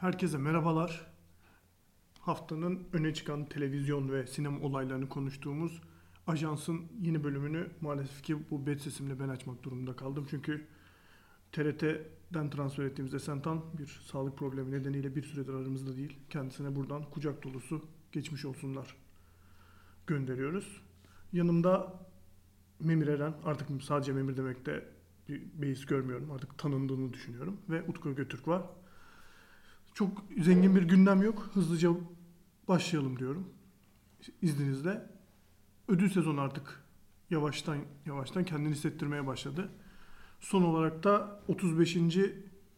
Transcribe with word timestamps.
Herkese 0.00 0.38
merhabalar. 0.38 1.06
Haftanın 2.20 2.88
öne 2.92 3.14
çıkan 3.14 3.48
televizyon 3.48 4.12
ve 4.12 4.26
sinema 4.26 4.60
olaylarını 4.60 5.08
konuştuğumuz 5.08 5.82
Ajans'ın 6.26 6.88
yeni 7.00 7.24
bölümünü 7.24 7.70
maalesef 7.80 8.22
ki 8.22 8.50
bu 8.50 8.66
bet 8.66 8.80
sesimle 8.80 9.20
ben 9.20 9.28
açmak 9.28 9.62
durumunda 9.62 9.96
kaldım. 9.96 10.26
Çünkü 10.30 10.66
TRT'den 11.52 12.50
transfer 12.50 12.84
ettiğimiz 12.84 13.14
Esentan 13.14 13.62
bir 13.78 13.86
sağlık 13.86 14.38
problemi 14.38 14.70
nedeniyle 14.70 15.16
bir 15.16 15.22
süredir 15.22 15.54
aramızda 15.54 15.96
değil. 15.96 16.18
Kendisine 16.30 16.76
buradan 16.76 17.10
kucak 17.10 17.44
dolusu 17.44 17.84
geçmiş 18.12 18.44
olsunlar 18.44 18.96
gönderiyoruz. 20.06 20.82
Yanımda 21.32 22.00
Memir 22.80 23.08
Eren, 23.08 23.34
artık 23.44 23.82
sadece 23.82 24.12
Memir 24.12 24.36
demekte 24.36 24.88
bir 25.28 25.42
beis 25.54 25.86
görmüyorum. 25.86 26.30
Artık 26.30 26.58
tanındığını 26.58 27.12
düşünüyorum. 27.12 27.56
Ve 27.70 27.82
Utku 27.82 28.14
Götürk 28.14 28.48
var. 28.48 28.62
Çok 29.94 30.24
zengin 30.38 30.76
bir 30.76 30.82
gündem 30.82 31.22
yok. 31.22 31.50
Hızlıca 31.54 31.90
başlayalım 32.68 33.18
diyorum. 33.18 33.48
İzninizle. 34.42 35.06
Ödül 35.88 36.10
sezonu 36.10 36.40
artık 36.40 36.84
yavaştan 37.30 37.78
yavaştan 38.06 38.44
kendini 38.44 38.74
hissettirmeye 38.74 39.26
başladı. 39.26 39.70
Son 40.40 40.62
olarak 40.62 41.04
da 41.04 41.42
35. 41.48 41.96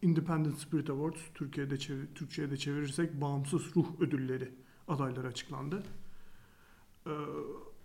Independent 0.03 0.59
Spirit 0.59 0.91
Awards 0.91 1.21
Türkiye'de 1.35 1.79
çevir, 1.79 2.07
Türkçe'ye 2.15 2.51
de 2.51 2.57
çevirirsek 2.57 3.21
bağımsız 3.21 3.77
ruh 3.77 4.01
ödülleri 4.01 4.51
adayları 4.89 5.27
açıklandı. 5.27 5.83
Ee, 7.07 7.11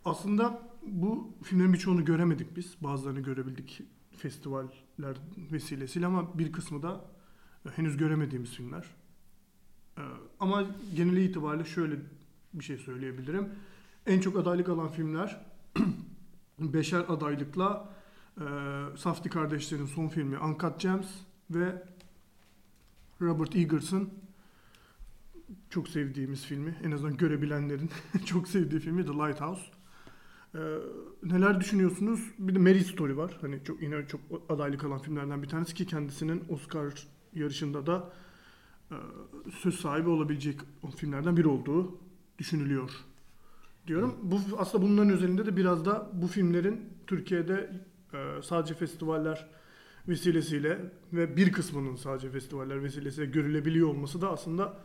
aslında 0.05 0.61
bu 0.87 1.33
filmlerin 1.43 1.73
birçoğunu 1.73 2.05
göremedik 2.05 2.55
biz. 2.55 2.75
Bazılarını 2.81 3.19
görebildik 3.19 3.81
festivaller 4.17 5.17
vesilesiyle 5.51 6.05
ama 6.05 6.39
bir 6.39 6.51
kısmı 6.51 6.83
da 6.83 7.05
henüz 7.75 7.97
göremediğimiz 7.97 8.51
filmler. 8.51 8.85
Ee, 9.97 10.01
ama 10.39 10.65
geneli 10.95 11.23
itibariyle 11.23 11.65
şöyle 11.65 11.95
bir 12.53 12.63
şey 12.63 12.77
söyleyebilirim. 12.77 13.49
En 14.05 14.19
çok 14.19 14.37
adaylık 14.37 14.69
alan 14.69 14.89
filmler 14.89 15.45
beşer 16.59 17.05
adaylıkla 17.09 17.93
e, 18.37 18.43
Safdie 18.97 19.31
kardeşlerin 19.31 19.85
son 19.85 20.07
filmi 20.07 20.39
Uncut 20.39 20.79
Gems 20.79 21.07
ve 21.49 21.83
Robert 23.21 23.55
Eagers'ın 23.55 24.09
çok 25.69 25.87
sevdiğimiz 25.87 26.45
filmi, 26.45 26.77
en 26.83 26.91
azından 26.91 27.17
görebilenlerin 27.17 27.89
çok 28.25 28.47
sevdiği 28.47 28.81
filmi 28.81 29.05
The 29.05 29.13
Lighthouse. 29.13 29.61
Ee, 30.55 30.59
neler 31.23 31.59
düşünüyorsunuz? 31.59 32.19
Bir 32.39 32.55
de 32.55 32.59
Mary 32.59 32.79
Story 32.79 33.17
var. 33.17 33.37
Hani 33.41 33.63
çok 33.63 33.81
yine 33.81 34.07
çok 34.07 34.21
adaylık 34.49 34.83
alan 34.83 34.99
filmlerden 34.99 35.43
bir 35.43 35.47
tanesi 35.47 35.73
ki 35.73 35.85
kendisinin 35.85 36.43
Oscar 36.49 37.07
yarışında 37.33 37.85
da 37.85 38.13
söz 39.61 39.79
sahibi 39.79 40.09
olabilecek 40.09 40.59
filmlerden 40.95 41.37
biri 41.37 41.47
olduğu 41.47 41.97
düşünülüyor 42.37 42.91
diyorum. 43.87 44.15
Bu 44.23 44.39
aslında 44.57 44.85
bunların 44.85 45.11
özelinde 45.11 45.45
de 45.45 45.57
biraz 45.57 45.85
da 45.85 46.09
bu 46.13 46.27
filmlerin 46.27 46.93
Türkiye'de 47.07 47.81
e, 48.13 48.41
sadece 48.43 48.73
festivaller 48.73 49.47
vesilesiyle 50.07 50.91
ve 51.13 51.37
bir 51.37 51.51
kısmının 51.51 51.95
sadece 51.95 52.29
festivaller 52.29 52.83
vesilesiyle 52.83 53.31
görülebiliyor 53.31 53.87
olması 53.87 54.21
da 54.21 54.31
aslında 54.31 54.77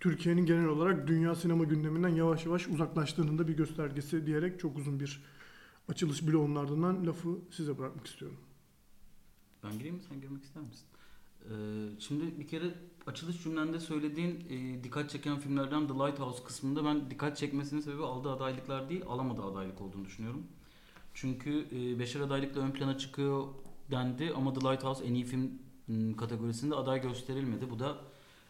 Türkiye'nin 0.00 0.46
genel 0.46 0.66
olarak 0.66 1.06
dünya 1.06 1.34
sinema 1.34 1.64
gündeminden 1.64 2.08
yavaş 2.08 2.46
yavaş 2.46 2.68
uzaklaştığının 2.68 3.38
da 3.38 3.48
bir 3.48 3.56
göstergesi 3.56 4.26
diyerek 4.26 4.60
çok 4.60 4.78
uzun 4.78 5.00
bir 5.00 5.22
açılış 5.88 6.26
bloğunun 6.26 6.56
ardından 6.56 7.06
lafı 7.06 7.38
size 7.50 7.78
bırakmak 7.78 8.06
istiyorum. 8.06 8.38
Ben 9.64 9.72
gireyim 9.72 9.94
mi? 9.94 10.02
Sen 10.08 10.20
girmek 10.20 10.44
ister 10.44 10.62
misin? 10.62 10.86
Ee, 11.44 11.50
şimdi 11.98 12.40
bir 12.40 12.48
kere 12.48 12.74
açılış 13.06 13.42
cümlende 13.42 13.80
söylediğin 13.80 14.46
e, 14.50 14.84
dikkat 14.84 15.10
çeken 15.10 15.38
filmlerden 15.38 15.86
The 15.86 15.94
Lighthouse 15.94 16.44
kısmında 16.44 16.84
ben 16.84 17.10
dikkat 17.10 17.36
çekmesinin 17.36 17.80
sebebi 17.80 18.04
aldığı 18.04 18.30
adaylıklar 18.30 18.88
değil, 18.88 19.02
alamadığı 19.08 19.42
adaylık 19.42 19.80
olduğunu 19.80 20.04
düşünüyorum. 20.04 20.46
Çünkü 21.14 21.66
e, 21.72 21.98
beşer 21.98 22.20
adaylıkla 22.20 22.60
ön 22.60 22.70
plana 22.70 22.98
çıkıyor 22.98 23.46
dendi 23.90 24.32
ama 24.36 24.52
The 24.52 24.60
Lighthouse 24.60 25.04
en 25.04 25.14
iyi 25.14 25.24
film 25.24 25.50
kategorisinde 26.16 26.74
aday 26.74 27.02
gösterilmedi. 27.02 27.70
Bu 27.70 27.78
da 27.78 27.98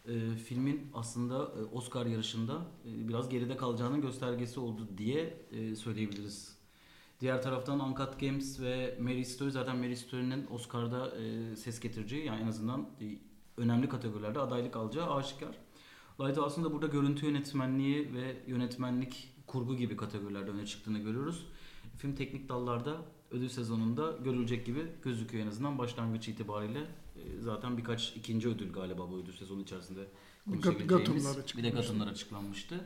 e, 0.08 0.36
filmin 0.36 0.90
aslında 0.94 1.52
Oscar 1.72 2.06
yarışında 2.06 2.66
biraz 2.84 3.28
geride 3.28 3.56
kalacağının 3.56 4.00
göstergesi 4.00 4.60
oldu 4.60 4.88
diye 4.98 5.36
söyleyebiliriz. 5.76 6.59
Diğer 7.20 7.42
taraftan 7.42 7.80
Uncut 7.80 8.20
Games 8.20 8.60
ve 8.60 8.98
Mary 9.00 9.24
Story 9.24 9.50
zaten 9.50 9.76
Mary 9.76 9.96
Story'nin 9.96 10.46
Oscar'da 10.50 11.16
e, 11.16 11.56
ses 11.56 11.80
getireceği 11.80 12.26
yani 12.26 12.42
en 12.42 12.46
azından 12.46 12.80
e, 13.00 13.04
önemli 13.56 13.88
kategorilerde 13.88 14.40
adaylık 14.40 14.76
alacağı 14.76 15.14
aşikar. 15.14 15.56
Lighthouse'un 16.20 16.64
da 16.64 16.72
burada 16.72 16.86
görüntü 16.86 17.26
yönetmenliği 17.26 18.14
ve 18.14 18.36
yönetmenlik 18.46 19.28
kurgu 19.46 19.76
gibi 19.76 19.96
kategorilerde 19.96 20.50
öne 20.50 20.66
çıktığını 20.66 20.98
görüyoruz. 20.98 21.46
Film 21.98 22.14
teknik 22.14 22.48
dallarda 22.48 22.96
ödül 23.30 23.48
sezonunda 23.48 24.16
görülecek 24.24 24.66
gibi 24.66 24.86
gözüküyor 25.02 25.44
en 25.44 25.48
azından 25.48 25.78
başlangıç 25.78 26.28
itibariyle. 26.28 26.80
E, 26.80 27.40
zaten 27.40 27.78
birkaç 27.78 28.16
ikinci 28.16 28.48
ödül 28.48 28.72
galiba 28.72 29.10
bu 29.10 29.16
ödül 29.16 29.32
sezonu 29.32 29.62
içerisinde 29.62 30.06
konuşabileceğimiz. 30.44 31.56
Bir 31.56 31.62
de 31.62 31.70
Gatımlar 31.70 32.06
açıklanmıştı. 32.06 32.84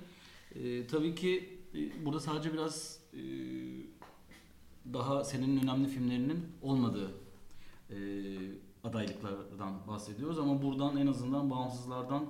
E, 0.55 0.87
tabii 0.87 1.15
ki 1.15 1.59
e, 1.75 2.05
burada 2.05 2.21
sadece 2.21 2.53
biraz 2.53 3.01
e, 3.13 3.21
daha 4.93 5.25
senin 5.25 5.63
önemli 5.63 5.89
filmlerinin 5.89 6.47
olmadığı 6.63 7.11
e, 7.91 7.97
adaylıklardan 8.85 9.87
bahsediyoruz 9.89 10.39
ama 10.39 10.63
buradan 10.63 10.97
en 10.97 11.07
azından 11.07 11.51
bağımsızlardan 11.51 12.27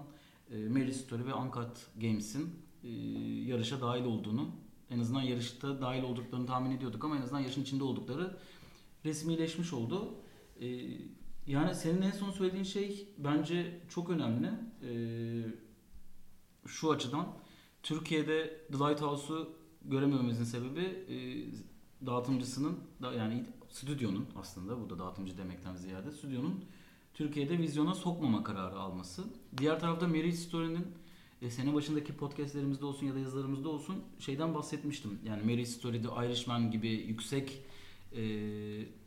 e, 0.51 0.69
Mary 0.69 0.93
Story 0.93 1.27
ve 1.27 1.35
Uncut 1.35 1.77
Games'in 2.01 2.55
e, 2.85 2.89
yarışa 3.51 3.81
dahil 3.81 4.05
olduğunu 4.05 4.49
en 4.91 4.99
azından 4.99 5.23
yarışta 5.23 5.81
dahil 5.81 6.03
olduklarını 6.03 6.47
tahmin 6.47 6.71
ediyorduk 6.71 7.05
ama 7.05 7.17
en 7.17 7.23
azından 7.23 7.41
yarışın 7.41 7.63
içinde 7.63 7.85
oldukları 7.85 8.37
resmileşmiş 9.05 9.73
oldu. 9.73 10.15
E, 10.61 10.67
yani 11.47 11.75
senin 11.75 12.03
en 12.03 12.11
son 12.11 12.31
söylediğin 12.31 12.65
şey 12.65 13.09
bence 13.19 13.81
çok 13.89 14.11
önemli. 14.11 14.51
E, 14.83 14.93
şu 16.67 16.91
açıdan 16.91 17.27
Türkiye'de 17.83 18.67
The 18.73 18.79
Lighthouse'u 18.79 19.53
göremememizin 19.83 20.45
sebebi 20.45 20.81
e, 20.81 21.17
dağıtımcısının 22.07 22.79
da 23.03 23.13
yani 23.13 23.45
stüdyonun 23.71 24.27
aslında 24.37 24.81
burada 24.81 24.99
dağıtımcı 24.99 25.39
demekten 25.39 25.77
ziyade 25.77 26.11
stüdyonun 26.11 26.65
Türkiye'de 27.15 27.59
vizyona 27.59 27.95
sokmama 27.95 28.45
kararı 28.45 28.79
alması. 28.79 29.25
Diğer 29.59 29.81
tarafta 29.81 30.09
Mary 30.09 30.33
Story'nin 30.33 30.87
e, 31.43 31.51
sene 31.51 31.75
başındaki 31.75 32.17
podcastlerimizde 32.17 32.85
olsun 32.85 33.07
ya 33.07 33.15
da 33.15 33.19
yazılarımızda 33.19 33.69
olsun 33.69 34.03
şeyden 34.19 34.55
bahsetmiştim. 34.55 35.19
Yani 35.25 35.43
Mary 35.43 35.67
Story'de 35.67 36.09
Irishman 36.27 36.71
gibi 36.71 36.89
yüksek 36.89 37.63
e, 38.13 38.23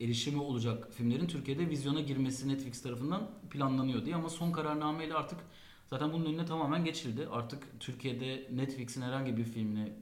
erişimi 0.02 0.41
olacak 0.41 0.94
filmlerin 0.94 1.28
Türkiye'de 1.28 1.69
vizyona 1.69 2.02
girmesi 2.02 2.47
Netflix 2.47 2.81
tarafından 2.81 3.31
planlanıyor 3.50 4.06
diye 4.06 4.16
ama 4.16 4.29
son 4.29 4.52
kararnameyle 4.52 5.14
artık 5.14 5.40
zaten 5.88 6.14
bunun 6.14 6.25
önüne 6.25 6.46
tamamen 6.46 6.85
geçildi. 6.85 7.28
Artık 7.31 7.79
Türkiye'de 7.79 8.47
Netflix'in 8.52 9.02
herhangi 9.02 9.38
bir 9.38 9.44
filmini 9.44 9.94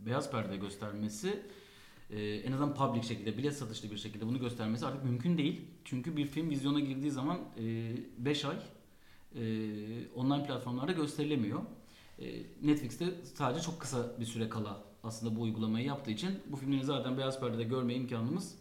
beyaz 0.00 0.30
perde 0.30 0.56
göstermesi 0.56 1.42
e, 2.12 2.22
en 2.22 2.52
azından 2.52 2.74
public 2.74 3.02
şekilde, 3.02 3.38
bilet 3.38 3.56
satışlı 3.56 3.90
bir 3.90 3.96
şekilde 3.96 4.26
bunu 4.26 4.38
göstermesi 4.38 4.86
artık 4.86 5.04
mümkün 5.04 5.38
değil. 5.38 5.60
Çünkü 5.84 6.16
bir 6.16 6.26
film 6.26 6.50
vizyona 6.50 6.80
girdiği 6.80 7.10
zaman 7.10 7.38
5 8.18 8.44
e, 8.44 8.48
ay 8.48 8.56
e, 9.34 10.08
online 10.14 10.46
platformlarda 10.46 10.92
gösterilemiyor. 10.92 11.60
E, 12.18 12.26
Netflix'te 12.62 13.06
sadece 13.34 13.60
çok 13.60 13.80
kısa 13.80 14.20
bir 14.20 14.24
süre 14.24 14.48
kala 14.48 14.84
aslında 15.02 15.36
bu 15.36 15.42
uygulamayı 15.42 15.86
yaptığı 15.86 16.10
için 16.10 16.30
bu 16.46 16.56
filmleri 16.56 16.84
zaten 16.84 17.18
beyaz 17.18 17.40
perdede 17.40 17.64
görme 17.64 17.94
imkanımız 17.94 18.54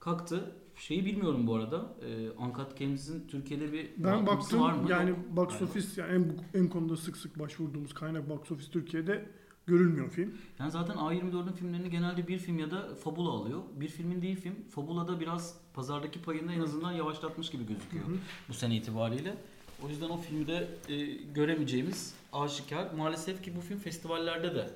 kalktı. 0.00 0.54
Şeyi 0.76 1.04
bilmiyorum 1.04 1.46
bu 1.46 1.54
arada. 1.54 1.94
E, 2.06 2.30
Uncut 2.30 2.78
Games'in 2.78 3.28
Türkiye'de 3.28 3.72
bir 3.72 3.90
ben 3.96 4.26
baktım 4.26 4.60
var 4.60 4.72
mı? 4.72 4.90
yani 4.90 5.10
Yok. 5.10 5.18
box 5.30 5.62
office 5.62 6.02
yani 6.02 6.12
en, 6.54 6.60
en 6.60 6.68
konuda 6.68 6.96
sık 6.96 7.16
sık 7.16 7.38
başvurduğumuz 7.38 7.94
kaynak 7.94 8.28
box 8.28 8.50
office 8.50 8.70
Türkiye'de 8.70 9.26
görülmüyor 9.68 10.10
film. 10.10 10.32
Yani 10.58 10.70
zaten 10.70 10.94
A24'ün 10.94 11.52
filmlerini 11.52 11.90
genelde 11.90 12.28
bir 12.28 12.38
film 12.38 12.58
ya 12.58 12.70
da 12.70 12.94
Fabula 12.94 13.30
alıyor. 13.30 13.60
Bir 13.80 13.88
filmin 13.88 14.22
değil 14.22 14.36
film. 14.40 14.54
Fabula'da 14.70 15.20
biraz 15.20 15.54
pazardaki 15.74 16.22
payını 16.22 16.52
en 16.52 16.60
azından 16.60 16.92
yavaşlatmış 16.92 17.50
gibi 17.50 17.66
gözüküyor 17.66 18.06
Hı 18.06 18.10
hı. 18.12 18.16
bu 18.48 18.54
sene 18.54 18.76
itibariyle. 18.76 19.36
O 19.82 19.88
yüzden 19.88 20.08
o 20.08 20.16
filmde 20.16 20.68
e, 20.88 21.04
göremeyeceğimiz 21.34 22.14
aşikar. 22.32 22.94
Maalesef 22.96 23.42
ki 23.42 23.56
bu 23.56 23.60
film 23.60 23.78
festivallerde 23.78 24.54
de 24.54 24.70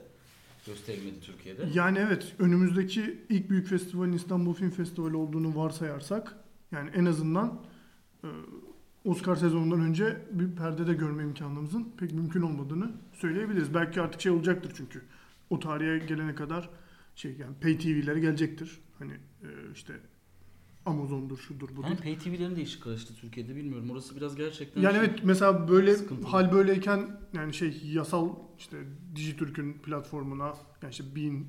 gösterilmedi 0.67 1.21
Türkiye'de. 1.21 1.69
Yani 1.75 1.99
evet 1.99 2.35
önümüzdeki 2.39 3.19
ilk 3.29 3.51
büyük 3.51 3.69
festivalin 3.69 4.13
İstanbul 4.13 4.55
Film 4.55 4.71
Festivali 4.71 5.17
olduğunu 5.17 5.57
varsayarsak 5.57 6.37
yani 6.73 6.91
en 6.95 7.05
azından 7.05 7.61
e, 8.25 8.29
Oscar 9.05 9.37
sezonundan 9.37 9.81
önce 9.81 10.23
bir 10.33 10.57
perdede 10.57 10.95
görme 10.95 11.23
imkanımızın 11.23 11.93
pek 11.99 12.13
mümkün 12.13 12.43
olmadığını 12.43 12.93
söyleyebiliriz. 13.13 13.75
Belki 13.75 14.01
artık 14.01 14.21
şey 14.21 14.33
olacaktır 14.33 14.73
çünkü 14.77 15.03
o 15.51 15.61
tarihe 15.61 15.99
gelene 16.07 16.35
kadar 16.35 16.71
şey 17.15 17.37
yani 17.41 17.55
pay 17.63 17.79
TV'lere 17.79 18.21
gelecektir. 18.21 18.81
Hani 18.99 19.13
e, 19.43 19.49
işte 19.75 19.93
Amazon'dur, 20.87 21.39
şudur, 21.39 21.69
budur. 21.77 21.85
Yani 21.89 21.97
Pay 21.97 22.19
TV'lerin 22.19 22.57
de 22.57 22.63
işi 22.63 22.81
karıştı 22.81 23.15
Türkiye'de 23.15 23.57
bilmiyorum. 23.57 23.91
Orası 23.91 24.17
biraz 24.17 24.37
gerçekten 24.37 24.81
Yani 24.81 24.93
şey- 24.95 25.01
evet 25.05 25.21
mesela 25.25 25.69
böyle 25.69 25.95
Sıkıntılı. 25.95 26.27
hal 26.29 26.53
böyleyken 26.53 27.21
yani 27.33 27.55
şey 27.55 27.81
yasal 27.93 28.29
işte 28.59 28.77
Dijitürk'ün 29.17 29.73
platformuna 29.73 30.55
yani 30.83 30.91
işte 30.91 31.05
Bean, 31.17 31.45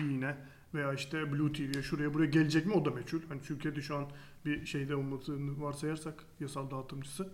Bean'e 0.00 0.36
veya 0.74 0.92
işte 0.92 1.32
Blue 1.32 1.52
TV'ye 1.52 1.82
şuraya 1.82 2.14
buraya 2.14 2.26
gelecek 2.26 2.66
mi 2.66 2.72
o 2.72 2.84
da 2.84 2.90
meçhul. 2.90 3.20
Hani 3.28 3.42
Türkiye'de 3.42 3.82
şu 3.82 3.96
an 3.96 4.06
bir 4.44 4.66
şeyde 4.66 4.96
olmadığını 4.96 5.62
varsayarsak 5.62 6.24
yasal 6.40 6.70
dağıtımcısı 6.70 7.28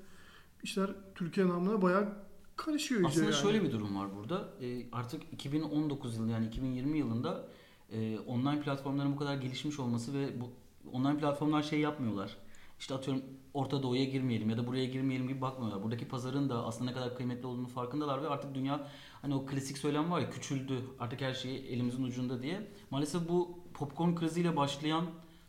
işler 0.63 0.91
Türkiye 1.15 1.49
namına 1.49 1.83
bayağı 1.83 2.13
karışıyor 2.57 3.05
Aslında 3.05 3.25
yani. 3.25 3.35
şöyle 3.35 3.63
bir 3.63 3.73
durum 3.73 3.97
var 3.97 4.09
burada. 4.17 4.49
Ee, 4.61 4.87
artık 4.93 5.23
2019 5.33 6.17
yılı 6.17 6.31
yani 6.31 6.47
2020 6.47 6.99
yılında 6.99 7.49
e, 7.93 8.19
online 8.19 8.61
platformların 8.61 9.13
bu 9.13 9.17
kadar 9.17 9.37
gelişmiş 9.37 9.79
olması 9.81 10.15
ve 10.15 10.41
bu 10.41 10.51
online 10.93 11.19
platformlar 11.19 11.63
şey 11.63 11.81
yapmıyorlar. 11.81 12.37
İşte 12.79 12.95
atıyorum 12.95 13.23
Orta 13.55 13.83
Doğu'ya 13.83 14.05
girmeyelim 14.05 14.51
ya 14.51 14.57
da 14.57 14.67
buraya 14.67 14.85
girmeyelim 14.85 15.29
gibi 15.29 15.41
bakmıyorlar. 15.41 15.83
Buradaki 15.83 16.09
pazarın 16.09 16.49
da 16.49 16.67
aslında 16.67 16.91
ne 16.91 16.97
kadar 16.97 17.17
kıymetli 17.17 17.47
olduğunu 17.47 17.69
farkındalar 17.69 18.23
ve 18.23 18.29
artık 18.29 18.55
dünya 18.55 18.89
hani 19.23 19.35
o 19.35 19.47
klasik 19.47 19.79
söylem 19.79 20.11
var 20.11 20.21
ya 20.21 20.31
küçüldü 20.31 20.81
artık 20.99 21.21
her 21.21 21.35
şey 21.35 21.57
elimizin 21.57 22.05
ucunda 22.05 22.43
diye. 22.43 22.71
Maalesef 22.91 23.29
bu 23.29 23.59
popcorn 23.75 24.15
kriziyle 24.15 24.57
başlayan 24.57 25.05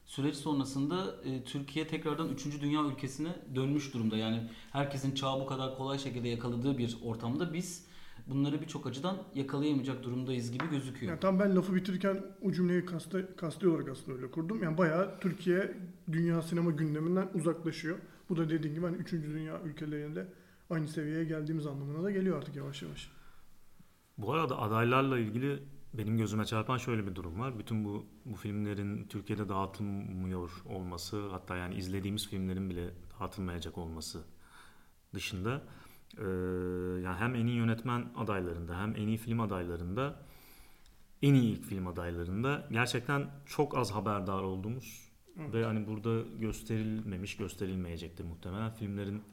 süreç 0.06 0.36
sonrasında 0.36 1.16
e, 1.24 1.44
Türkiye 1.44 1.88
tekrardan 1.88 2.30
3. 2.30 2.62
dünya 2.62 2.84
ülkesine 2.84 3.36
dönmüş 3.56 3.94
durumda. 3.94 4.18
Yani 4.18 4.50
herkesin 4.72 5.16
çağı 5.16 5.40
bu 5.40 5.46
kadar 5.46 5.78
kolay 5.78 6.00
şekilde 6.00 6.28
yakaladığı 6.28 6.78
bir 6.78 6.98
ortamda 7.04 7.54
biz 7.54 7.85
bunları 8.28 8.62
birçok 8.62 8.88
açıdan 8.88 9.18
yakalayamayacak 9.36 10.04
durumdayız 10.04 10.52
gibi 10.52 10.70
gözüküyor. 10.70 11.12
Yani 11.12 11.20
tam 11.20 11.40
ben 11.40 11.56
lafı 11.56 11.76
bitirirken 11.76 12.26
o 12.42 12.52
cümleyi 12.52 12.86
kasta, 12.86 13.36
kasti 13.36 13.68
olarak 13.68 13.90
aslında 13.90 14.18
öyle 14.18 14.32
kurdum. 14.32 14.64
Yani 14.64 14.78
bayağı 14.78 15.20
Türkiye 15.20 15.78
dünya 16.12 16.42
sinema 16.42 16.72
gündeminden 16.72 17.30
uzaklaşıyor. 17.34 17.98
Bu 18.30 18.38
da 18.38 18.50
dediğim 18.50 18.76
gibi 18.76 18.86
hani 18.86 18.98
3. 18.98 19.12
dünya 19.12 19.62
ülkelerinde 19.62 20.28
aynı 20.70 20.88
seviyeye 20.88 21.24
geldiğimiz 21.24 21.68
anlamına 21.68 22.04
da 22.04 22.12
geliyor 22.12 22.38
artık 22.38 22.56
yavaş 22.56 22.82
yavaş. 22.82 23.12
Bu 24.18 24.34
arada 24.34 24.60
adaylarla 24.60 25.20
ilgili 25.20 25.64
benim 25.94 26.18
gözüme 26.18 26.46
çarpan 26.46 26.78
şöyle 26.78 27.08
bir 27.08 27.16
durum 27.16 27.40
var. 27.40 27.60
Bütün 27.60 27.86
bu 27.86 28.06
bu 28.26 28.36
filmlerin 28.36 29.08
Türkiye'de 29.08 29.50
dağıtılmıyor 29.50 30.52
olması, 30.66 31.30
hatta 31.30 31.56
yani 31.56 31.76
izlediğimiz 31.76 32.28
filmlerin 32.28 32.70
bile 32.70 32.90
dağıtılmayacak 33.20 33.78
olması 33.78 34.24
dışında 35.14 35.62
e, 36.18 36.24
yani 37.04 37.18
hem 37.18 37.36
en 37.36 37.48
iyi 37.48 37.58
yönetmen 37.58 38.06
adaylarında 38.18 38.80
hem 38.82 38.96
en 38.96 39.08
iyi 39.08 39.18
film 39.18 39.40
adaylarında 39.40 40.16
en 41.22 41.34
iyi 41.34 41.52
ilk 41.54 41.66
film 41.66 41.88
adaylarında 41.88 42.68
gerçekten 42.72 43.30
çok 43.46 43.78
az 43.78 43.92
haberdar 43.92 44.42
olduğumuz 44.42 45.06
Evet. 45.40 45.54
ve 45.54 45.66
hani 45.66 45.88
burada 45.88 46.22
gösterilmemiş, 46.40 47.38
gösterilmeyecektir 47.38 48.24
muhtemelen 48.24 48.72
filmlerin 48.72 49.24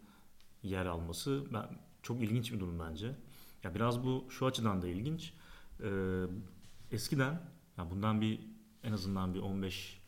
yer 0.63 0.87
alması 0.87 1.45
ben 1.53 1.65
çok 2.03 2.23
ilginç 2.23 2.53
bir 2.53 2.61
durum 2.61 2.79
bence. 2.79 3.15
Ya 3.65 3.75
biraz 3.75 4.05
bu 4.05 4.25
şu 4.31 4.47
açıdan 4.47 4.83
da 4.83 4.89
ilginç. 4.89 5.33
Ee, 5.83 5.89
eskiden 6.91 7.41
ya 7.79 7.91
bundan 7.91 8.21
bir 8.21 8.41
en 8.83 8.93
azından 8.93 9.35
bir 9.35 9.41
15 9.41 10.01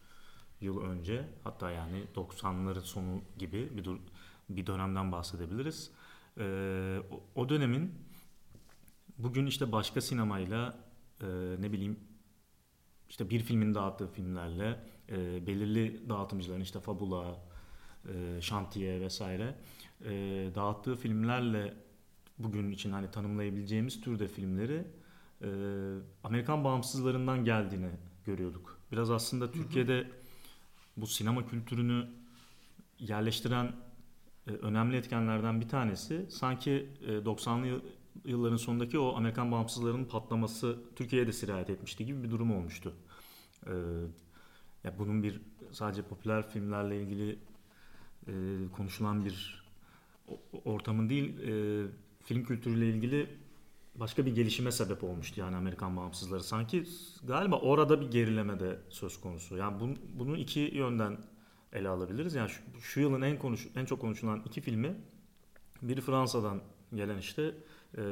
yıl 0.60 0.80
önce 0.80 1.28
hatta 1.44 1.70
yani 1.70 2.04
90'ların 2.14 2.80
sonu 2.80 3.22
gibi 3.38 3.76
bir 3.76 3.84
dur- 3.84 3.98
bir 4.48 4.66
dönemden 4.66 5.12
bahsedebiliriz. 5.12 5.90
Ee, 6.38 6.98
o, 7.34 7.48
dönemin 7.48 7.94
bugün 9.18 9.46
işte 9.46 9.72
başka 9.72 10.00
sinemayla 10.00 10.78
e, 11.20 11.26
ne 11.58 11.72
bileyim 11.72 12.00
işte 13.08 13.30
bir 13.30 13.40
filmin 13.40 13.74
dağıttığı 13.74 14.08
filmlerle 14.08 14.80
e, 15.08 15.46
belirli 15.46 16.08
dağıtımcıların 16.08 16.60
işte 16.60 16.80
Fabula, 16.80 17.38
e, 18.08 18.40
Şantiye 18.40 19.00
vesaire 19.00 19.54
e, 20.04 20.10
dağıttığı 20.54 20.96
filmlerle 20.96 21.74
bugün 22.38 22.70
için 22.70 22.92
hani 22.92 23.10
tanımlayabileceğimiz 23.10 24.00
türde 24.00 24.28
filmleri 24.28 24.86
e, 25.42 25.48
Amerikan 26.24 26.64
bağımsızlarından 26.64 27.44
geldiğini 27.44 27.90
görüyorduk. 28.26 28.78
Biraz 28.92 29.10
aslında 29.10 29.50
Türkiye'de 29.50 30.10
bu 30.96 31.06
sinema 31.06 31.46
kültürünü 31.46 32.08
yerleştiren 32.98 33.72
önemli 34.52 34.96
etkenlerden 34.96 35.60
bir 35.60 35.68
tanesi 35.68 36.26
sanki 36.28 36.88
e, 37.06 37.24
90'lı 37.24 37.66
yıl- 37.66 37.82
yılların 38.24 38.56
sonundaki 38.56 38.98
o 38.98 39.16
Amerikan 39.16 39.52
bağımsızlarının 39.52 40.04
patlaması 40.04 40.78
Türkiye'ye 40.96 41.28
de 41.28 41.32
sirayet 41.32 41.70
etmişti 41.70 42.06
gibi 42.06 42.22
bir 42.22 42.30
durum 42.30 42.56
olmuştu. 42.56 42.92
E, 43.66 43.72
ya 44.84 44.98
bunun 44.98 45.22
bir 45.22 45.40
sadece 45.72 46.02
popüler 46.02 46.48
filmlerle 46.48 47.02
ilgili 47.02 47.38
e, 48.26 48.32
konuşulan 48.76 49.24
bir 49.24 49.64
ortamın 50.64 51.08
değil 51.08 51.38
e, 51.38 51.86
film 52.24 52.44
kültürüyle 52.44 52.88
ilgili 52.88 53.26
başka 53.94 54.26
bir 54.26 54.34
gelişime 54.34 54.72
sebep 54.72 55.04
olmuştu 55.04 55.40
yani 55.40 55.56
Amerikan 55.56 55.96
bağımsızları. 55.96 56.42
Sanki 56.42 56.84
galiba 57.24 57.56
orada 57.56 58.00
bir 58.00 58.10
gerileme 58.10 58.60
de 58.60 58.78
söz 58.88 59.20
konusu. 59.20 59.56
Yani 59.56 59.80
bunu, 59.80 59.94
bunu 60.14 60.36
iki 60.36 60.60
yönden 60.60 61.18
ele 61.74 61.88
alabiliriz. 61.88 62.34
Yani 62.34 62.48
şu, 62.48 62.80
şu 62.80 63.00
yılın 63.00 63.22
en 63.22 63.38
konuş 63.38 63.68
en 63.76 63.84
çok 63.84 64.00
konuşulan 64.00 64.42
iki 64.46 64.60
filmi 64.60 64.94
biri 65.82 66.00
Fransa'dan 66.00 66.60
gelen 66.94 67.18
işte 67.18 67.54
e, 67.96 68.02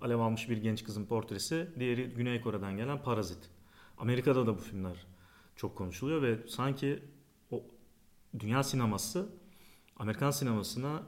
alev 0.00 0.18
almış 0.18 0.48
bir 0.50 0.56
genç 0.56 0.84
kızın 0.84 1.04
portresi, 1.04 1.68
diğeri 1.78 2.10
Güney 2.10 2.40
Kore'den 2.40 2.76
gelen 2.76 3.02
Parazit. 3.02 3.50
Amerika'da 3.98 4.46
da 4.46 4.56
bu 4.56 4.60
filmler 4.60 5.06
çok 5.56 5.76
konuşuluyor 5.76 6.22
ve 6.22 6.38
sanki 6.48 7.02
o 7.50 7.62
dünya 8.38 8.62
sineması 8.62 9.28
Amerikan 9.96 10.30
sinemasına 10.30 11.02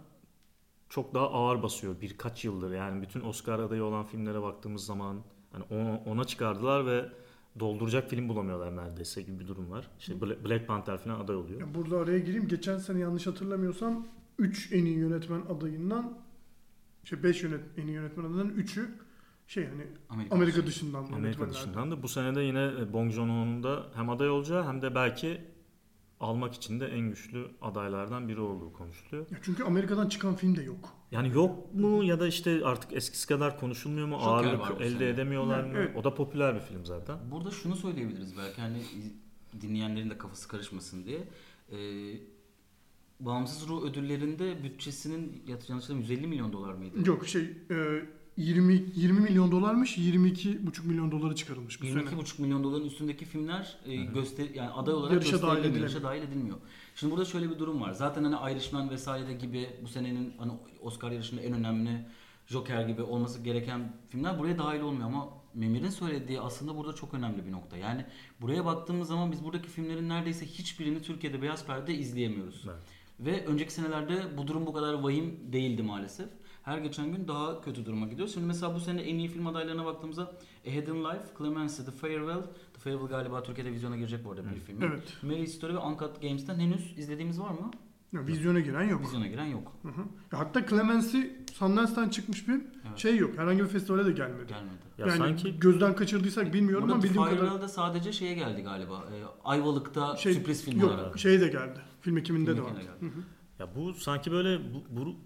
çok 0.88 1.14
daha 1.14 1.30
ağır 1.30 1.62
basıyor 1.62 2.00
birkaç 2.00 2.44
yıldır. 2.44 2.74
Yani 2.74 3.02
bütün 3.02 3.20
Oscar 3.20 3.58
adayı 3.58 3.84
olan 3.84 4.04
filmlere 4.04 4.42
baktığımız 4.42 4.86
zaman 4.86 5.22
hani 5.52 5.64
ona, 5.70 5.98
ona 6.06 6.24
çıkardılar 6.24 6.86
ve 6.86 7.08
dolduracak 7.60 8.10
film 8.10 8.28
bulamıyorlar 8.28 8.76
neredeyse 8.76 9.22
gibi 9.22 9.40
bir 9.40 9.46
durum 9.48 9.70
var. 9.70 9.90
İşte 9.98 10.12
Bla- 10.14 10.44
Black 10.48 10.66
Panther 10.66 10.98
falan 10.98 11.20
aday 11.20 11.36
oluyor. 11.36 11.60
Ya 11.60 11.74
burada 11.74 11.98
araya 11.98 12.18
gireyim. 12.18 12.48
Geçen 12.48 12.78
sene 12.78 12.98
yanlış 12.98 13.26
hatırlamıyorsam 13.26 14.06
3 14.38 14.72
en 14.72 14.84
iyi 14.84 14.98
yönetmen 14.98 15.40
adayından 15.40 16.18
şey 17.04 17.22
5 17.22 17.42
yönet, 17.42 17.60
en 17.76 17.86
iyi 17.86 17.92
yönetmen 17.92 18.24
adayından 18.24 18.50
3'ü 18.56 18.88
şey 19.46 19.64
hani 19.66 19.82
Amerika, 20.08 20.34
Amerika 20.34 20.66
dışından 20.66 21.04
Amerika 21.12 21.50
dışından 21.50 21.90
da 21.90 22.02
bu 22.02 22.08
sene 22.08 22.34
de 22.34 22.40
yine 22.42 22.92
Bong 22.92 23.12
Joon-ho'nun 23.12 23.62
da 23.62 23.86
hem 23.94 24.10
aday 24.10 24.30
olacağı 24.30 24.64
hem 24.66 24.82
de 24.82 24.94
belki 24.94 25.40
almak 26.20 26.54
için 26.54 26.80
de 26.80 26.86
en 26.86 27.00
güçlü 27.10 27.46
adaylardan 27.62 28.28
biri 28.28 28.40
olduğu 28.40 28.72
konuşuluyor. 28.72 29.26
Ya 29.30 29.38
çünkü 29.42 29.64
Amerika'dan 29.64 30.08
çıkan 30.08 30.34
film 30.36 30.56
de 30.56 30.62
yok. 30.62 30.92
Yani 31.10 31.28
yok 31.34 31.74
mu 31.74 32.04
ya 32.04 32.20
da 32.20 32.26
işte 32.28 32.60
artık 32.64 32.92
eskisi 32.92 33.26
kadar 33.28 33.60
konuşulmuyor 33.60 34.06
mu? 34.06 34.18
Joker 34.18 34.30
Ağırlık 34.30 34.80
elde 34.80 34.98
sene. 34.98 35.08
edemiyorlar 35.08 35.58
Yani 35.60 35.72
mı? 35.72 35.78
evet. 35.78 35.96
O 35.96 36.04
da 36.04 36.14
popüler 36.14 36.54
bir 36.54 36.60
film 36.60 36.84
zaten. 36.84 37.16
Burada 37.30 37.50
şunu 37.50 37.76
söyleyebiliriz 37.76 38.36
belki 38.38 38.60
hani 38.60 38.82
dinleyenlerin 39.60 40.10
de 40.10 40.18
kafası 40.18 40.48
karışmasın 40.48 41.04
diye. 41.04 41.28
Ee, 41.72 42.18
Bağımsız 43.20 43.68
Ruh 43.68 43.82
ödüllerinde 43.84 44.62
bütçesinin 44.64 45.42
yanlış 45.46 45.64
hatırlamıyorum 45.70 46.00
150 46.00 46.26
milyon 46.26 46.52
dolar 46.52 46.74
mıydı? 46.74 47.08
Yok 47.08 47.26
şey 47.28 47.42
e, 47.70 47.74
20 48.36 48.84
20 48.94 49.20
milyon 49.20 49.52
dolarmış 49.52 49.98
22,5 49.98 50.86
milyon 50.86 51.10
doları 51.10 51.34
çıkarılmış 51.34 51.82
bu 51.82 51.86
sene. 51.86 52.00
22,5 52.00 52.42
milyon 52.42 52.64
doların 52.64 52.84
üstündeki 52.84 53.24
filmler 53.24 53.76
e, 53.86 53.96
göster 53.96 54.46
yani 54.54 54.70
aday 54.70 54.94
olarak 54.94 55.12
Yarışa 55.12 55.42
dahil 55.42 55.58
edilemiyor. 55.58 55.80
yarışa 55.80 56.02
dahil 56.02 56.22
edilmiyor. 56.22 56.56
Şimdi 56.96 57.10
burada 57.12 57.24
şöyle 57.24 57.50
bir 57.50 57.58
durum 57.58 57.80
var. 57.80 57.92
Zaten 57.92 58.24
hani 58.24 58.52
Irishman 58.52 58.90
vesaire 58.90 59.32
gibi 59.32 59.70
bu 59.82 59.88
senenin 59.88 60.34
hani 60.38 60.52
Oscar 60.82 61.10
yarışında 61.10 61.40
en 61.40 61.52
önemli 61.52 62.06
Joker 62.46 62.88
gibi 62.88 63.02
olması 63.02 63.42
gereken 63.42 63.92
filmler 64.08 64.38
buraya 64.38 64.58
dahil 64.58 64.80
olmuyor 64.80 65.06
ama 65.06 65.28
Memir'in 65.54 65.90
söylediği 65.90 66.40
aslında 66.40 66.76
burada 66.76 66.92
çok 66.94 67.14
önemli 67.14 67.46
bir 67.46 67.52
nokta. 67.52 67.76
Yani 67.76 68.04
buraya 68.40 68.64
baktığımız 68.64 69.08
zaman 69.08 69.32
biz 69.32 69.44
buradaki 69.44 69.68
filmlerin 69.68 70.08
neredeyse 70.08 70.46
hiçbirini 70.46 71.02
Türkiye'de 71.02 71.42
beyaz 71.42 71.66
perde 71.66 71.94
izleyemiyoruz. 71.94 72.62
Evet. 72.64 72.82
Ve 73.20 73.46
önceki 73.46 73.72
senelerde 73.72 74.36
bu 74.36 74.46
durum 74.46 74.66
bu 74.66 74.72
kadar 74.72 74.92
vahim 74.94 75.40
değildi 75.52 75.82
maalesef. 75.82 76.28
Her 76.64 76.78
geçen 76.78 77.12
gün 77.12 77.28
daha 77.28 77.60
kötü 77.60 77.86
duruma 77.86 78.06
gidiyor. 78.06 78.28
Şimdi 78.28 78.46
mesela 78.46 78.74
bu 78.74 78.80
sene 78.80 79.00
en 79.02 79.18
iyi 79.18 79.28
film 79.28 79.46
adaylarına 79.46 79.84
baktığımızda 79.84 80.22
A 80.66 80.70
Hidden 80.70 81.04
Life, 81.04 81.24
Clemency, 81.38 81.82
The 81.82 81.90
Farewell. 81.90 82.42
The 82.74 82.78
Farewell 82.80 83.08
galiba 83.08 83.42
Türkiye'de 83.42 83.72
vizyona 83.72 83.96
girecek 83.96 84.24
bu 84.24 84.30
arada 84.30 84.42
bir 84.54 84.60
film. 84.60 84.82
Evet. 84.82 85.02
Mary 85.22 85.46
Story 85.46 85.74
ve 85.74 85.78
Uncut 85.78 86.22
Games'ten 86.22 86.58
henüz 86.58 86.98
izlediğimiz 86.98 87.40
var 87.40 87.50
mı? 87.50 87.70
Ya, 88.12 88.26
vizyona 88.26 88.60
giren 88.60 88.82
yok. 88.88 89.02
Vizyona 89.02 89.26
giren 89.26 89.44
yok. 89.44 89.72
Hı 89.82 89.88
hı. 89.88 90.00
Ya 90.32 90.38
hatta 90.38 90.66
Clemency 90.66 91.20
Sundance'tan 91.52 92.08
çıkmış 92.08 92.48
bir 92.48 92.54
Evet. 92.88 92.98
şey 92.98 93.16
yok. 93.16 93.38
Herhangi 93.38 93.62
bir 93.62 93.68
festivale 93.68 94.06
de 94.06 94.12
gelmedi. 94.12 94.46
Gelmedi. 94.48 94.74
Ya 94.98 95.06
yani 95.06 95.18
sanki 95.18 95.60
gözden 95.60 95.96
kaçırdıysak 95.96 96.54
bilmiyorum 96.54 96.82
Burada 96.82 96.92
ama 96.94 97.02
The 97.02 97.08
bildiğim 97.08 97.24
kadar 97.24 97.36
Farewell'de 97.36 97.68
sadece 97.68 98.12
şeye 98.12 98.34
geldi 98.34 98.62
galiba. 98.62 98.94
E, 98.94 99.14
Ayvalık'ta 99.44 100.16
şey 100.16 100.34
sürpriz 100.34 100.64
film 100.64 100.80
yok 100.80 100.90
olarak. 100.90 101.18
şey 101.18 101.40
de 101.40 101.48
geldi. 101.48 101.80
Film 102.00 102.16
ekiminde 102.18 102.50
Film 102.54 102.58
de 102.58 102.62
var. 102.62 102.70
ekimine 102.70 102.84
geldi. 102.92 103.00
Hı 103.00 103.06
hı. 103.06 103.22
ya 103.58 103.74
bu 103.76 103.94
sanki 103.94 104.32
böyle 104.32 104.74
bu, 104.74 104.84
bu 104.90 105.16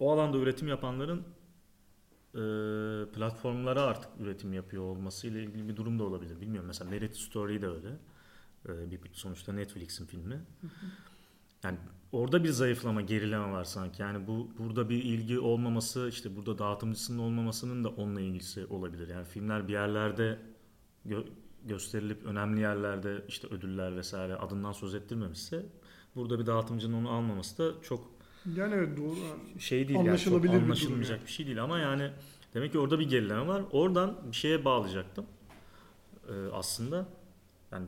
o 0.00 0.12
alanda 0.12 0.38
üretim 0.38 0.68
yapanların 0.68 1.22
e, 2.34 2.42
platformlara 3.12 3.82
artık 3.82 4.10
üretim 4.20 4.52
yapıyor 4.52 4.82
olması 4.82 5.26
ile 5.26 5.42
ilgili 5.42 5.68
bir 5.68 5.76
durum 5.76 5.98
da 5.98 6.04
olabilir. 6.04 6.40
Bilmiyorum 6.40 6.66
mesela 6.66 6.90
Merit 6.90 7.16
Story 7.16 7.62
de 7.62 7.68
öyle. 7.68 7.96
Ee, 8.68 8.90
bir 8.90 9.00
sonuçta 9.12 9.52
Netflix'in 9.52 10.06
filmi. 10.06 10.40
Yani 11.64 11.78
orada 12.12 12.44
bir 12.44 12.48
zayıflama, 12.48 13.00
gerileme 13.00 13.52
var 13.52 13.64
sanki. 13.64 14.02
Yani 14.02 14.26
bu 14.26 14.50
burada 14.58 14.88
bir 14.88 15.02
ilgi 15.04 15.38
olmaması, 15.38 16.08
işte 16.08 16.36
burada 16.36 16.58
dağıtımcısının 16.58 17.18
olmamasının 17.18 17.84
da 17.84 17.88
onunla 17.88 18.20
ilgisi 18.20 18.66
olabilir. 18.66 19.08
Yani 19.08 19.24
filmler 19.24 19.68
bir 19.68 19.72
yerlerde 19.72 20.38
gö- 21.06 21.28
gösterilip 21.64 22.24
önemli 22.24 22.60
yerlerde 22.60 23.24
işte 23.28 23.48
ödüller 23.48 23.96
vesaire 23.96 24.34
adından 24.34 24.72
söz 24.72 24.94
ettirmemişse 24.94 25.66
burada 26.14 26.38
bir 26.38 26.46
dağıtımcının 26.46 26.94
onu 26.94 27.10
almaması 27.10 27.58
da 27.58 27.82
çok 27.82 28.19
Yani 28.56 28.74
evet 28.74 28.98
doğru. 28.98 29.16
şey 29.60 29.78
değil 29.78 29.90
yani 29.90 30.04
çok 30.04 30.08
Anlaşılabilir 30.08 30.48
bir 30.52 30.56
durum 30.56 30.64
anlaşılmayacak 30.64 31.18
yani. 31.18 31.26
bir 31.26 31.32
şey 31.32 31.46
değil 31.46 31.62
ama 31.64 31.78
yani 31.78 32.10
demek 32.54 32.72
ki 32.72 32.78
orada 32.78 32.98
bir 32.98 33.08
gerileme 33.08 33.46
var. 33.46 33.62
Oradan 33.72 34.16
bir 34.30 34.36
şeye 34.36 34.64
bağlayacaktım 34.64 35.26
ee, 36.28 36.32
aslında. 36.52 37.06
Yani 37.72 37.86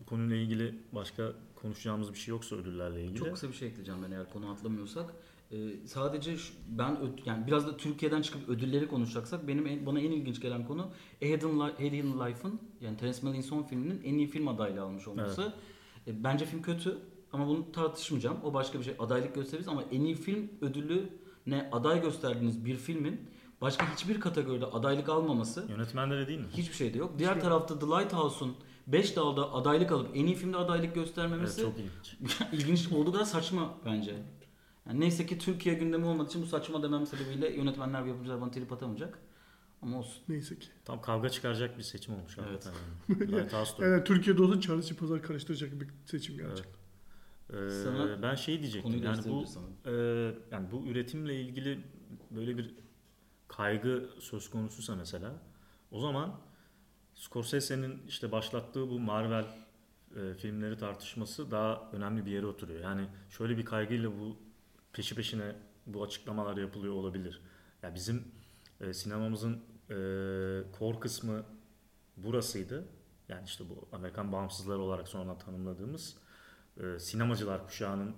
bu 0.00 0.04
konuyla 0.06 0.36
ilgili 0.36 0.74
başka 0.92 1.32
konuşacağımız 1.54 2.12
bir 2.12 2.18
şey 2.18 2.32
yoksa 2.32 2.56
ödüllerle 2.56 3.02
ilgili. 3.04 3.18
Çok 3.18 3.34
kısa 3.34 3.48
bir 3.48 3.52
şey 3.54 3.68
ekleyeceğim 3.68 4.00
ben 4.06 4.10
eğer 4.10 4.30
konu 4.32 4.50
atlamıyorsak. 4.50 5.14
Ee, 5.52 5.56
sadece 5.86 6.36
şu- 6.36 6.52
ben 6.68 6.96
öd- 6.96 7.20
yani 7.24 7.46
biraz 7.46 7.66
da 7.66 7.76
Türkiye'den 7.76 8.22
çıkıp 8.22 8.48
ödülleri 8.48 8.88
konuşacaksak 8.88 9.48
benim 9.48 9.66
en, 9.66 9.86
bana 9.86 10.00
en 10.00 10.10
ilginç 10.10 10.40
gelen 10.40 10.66
konu 10.66 10.82
A 11.22 11.24
Hidden, 11.24 11.60
Li- 11.60 11.78
Hidden 11.90 12.20
Life'ın 12.20 12.60
yani 12.80 12.96
Terence 12.96 13.18
Malick'in 13.22 13.48
son 13.48 13.62
filminin 13.62 14.00
en 14.04 14.14
iyi 14.14 14.26
film 14.26 14.48
adaylığı 14.48 14.82
almış 14.82 15.08
olması. 15.08 15.52
E, 16.06 16.24
bence 16.24 16.46
film 16.46 16.62
kötü 16.62 16.98
ama 17.32 17.46
bunu 17.48 17.72
tartışmayacağım. 17.72 18.36
O 18.44 18.54
başka 18.54 18.78
bir 18.78 18.84
şey. 18.84 18.94
Adaylık 18.98 19.34
gösteririz 19.34 19.68
ama 19.68 19.82
en 19.92 20.00
iyi 20.00 20.14
film 20.14 20.48
ödülü 20.60 21.08
ne 21.46 21.68
aday 21.72 22.00
gösterdiğiniz 22.02 22.64
bir 22.64 22.76
filmin 22.76 23.20
başka 23.60 23.92
hiçbir 23.94 24.20
kategoride 24.20 24.66
adaylık 24.66 25.08
almaması 25.08 25.66
Yönetmenlere 25.68 26.26
değil 26.28 26.38
mi? 26.40 26.46
hiçbir 26.56 26.74
şeyde 26.74 26.98
yok. 26.98 27.12
Diğer 27.18 27.40
tarafta 27.40 27.78
The 27.78 27.86
Lighthouse'un 27.86 28.54
5 28.86 29.16
dalda 29.16 29.52
adaylık 29.52 29.92
alıp 29.92 30.10
en 30.16 30.26
iyi 30.26 30.34
filmde 30.34 30.56
adaylık 30.56 30.84
Evet, 30.84 30.94
göstermemesi 30.94 31.62
çok 31.62 31.74
ilginç. 31.78 32.40
ilginç 32.52 32.92
olduğu 32.92 33.12
kadar 33.12 33.24
saçma 33.24 33.74
bence. 33.84 34.14
Yani 34.88 35.00
neyse 35.00 35.26
ki 35.26 35.38
Türkiye 35.38 35.74
gündemi 35.74 36.06
olmadığı 36.06 36.28
için 36.28 36.42
bu 36.42 36.46
saçma 36.46 36.82
demem 36.82 37.06
sebebiyle 37.06 37.52
yönetmenler 37.56 38.04
ve 38.04 38.08
yapımcılar 38.08 38.40
bana 38.40 38.50
trip 38.50 38.72
atamayacak. 38.72 39.18
Ama 39.82 39.98
olsun. 39.98 40.22
Neyse 40.28 40.58
ki. 40.58 40.66
Tam 40.84 41.00
kavga 41.02 41.28
çıkaracak 41.28 41.78
bir 41.78 41.82
seçim 41.82 42.14
olmuş 42.14 42.36
Evet. 42.50 42.68
yani. 43.08 43.32
Da- 43.78 43.86
Yani 43.86 44.04
Türkiye'de 44.04 44.42
olsa 44.42 44.60
çarşı 44.60 44.96
pazar 44.96 45.22
karıştıracak 45.22 45.80
bir 45.80 45.88
seçim 46.06 46.36
gerçekten. 46.36 46.72
Ee, 46.72 46.81
Sana 47.52 48.22
ben 48.22 48.34
şey 48.34 48.60
diyecektim. 48.60 49.02
Yani 49.02 49.24
bu. 49.28 49.44
Ee, 49.86 50.34
yani 50.50 50.70
bu 50.72 50.86
üretimle 50.86 51.40
ilgili 51.40 51.80
böyle 52.30 52.58
bir 52.58 52.74
kaygı 53.48 54.08
söz 54.20 54.50
konusuysa 54.50 54.96
mesela 54.96 55.32
o 55.90 56.00
zaman 56.00 56.40
Scorsese'nin 57.14 58.02
işte 58.08 58.32
başlattığı 58.32 58.90
bu 58.90 59.00
Marvel 59.00 59.44
e, 60.16 60.34
filmleri 60.34 60.78
tartışması 60.78 61.50
daha 61.50 61.90
önemli 61.92 62.26
bir 62.26 62.30
yere 62.30 62.46
oturuyor. 62.46 62.80
Yani 62.80 63.06
şöyle 63.30 63.56
bir 63.58 63.64
kaygıyla 63.64 64.10
bu 64.10 64.36
peşi 64.92 65.14
peşine 65.14 65.56
bu 65.86 66.02
açıklamalar 66.02 66.56
yapılıyor 66.56 66.94
olabilir. 66.94 67.40
Ya 67.82 67.94
bizim 67.94 68.24
e, 68.80 68.92
sinemamızın 68.94 69.52
e, 69.90 69.94
core 70.78 71.00
kısmı 71.00 71.44
burasıydı. 72.16 72.84
Yani 73.28 73.44
işte 73.44 73.64
bu 73.68 73.88
Amerikan 73.92 74.32
bağımsızları 74.32 74.78
olarak 74.78 75.08
sonradan 75.08 75.38
tanımladığımız 75.38 76.16
e, 76.80 76.98
sinemacılar 76.98 77.66
kuşağının 77.66 78.14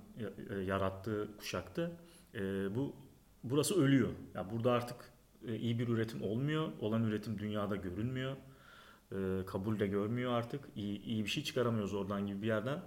e, 0.50 0.54
yarattığı 0.54 1.36
kuşaktı. 1.38 1.90
E, 2.34 2.40
bu 2.74 2.94
burası 3.44 3.82
ölüyor. 3.82 4.08
Ya 4.34 4.50
burada 4.50 4.72
artık 4.72 4.96
e, 5.48 5.56
iyi 5.56 5.78
bir 5.78 5.88
üretim 5.88 6.22
olmuyor. 6.22 6.68
Olan 6.80 7.04
üretim 7.04 7.38
dünyada 7.38 7.76
görünmüyor. 7.76 8.36
E, 9.12 9.46
kabul 9.46 9.78
de 9.78 9.86
görmüyor 9.86 10.32
artık. 10.32 10.64
İyi, 10.76 11.02
iyi 11.02 11.24
bir 11.24 11.30
şey 11.30 11.44
çıkaramıyoruz 11.44 11.94
oradan 11.94 12.26
gibi 12.26 12.42
bir 12.42 12.46
yerden. 12.46 12.82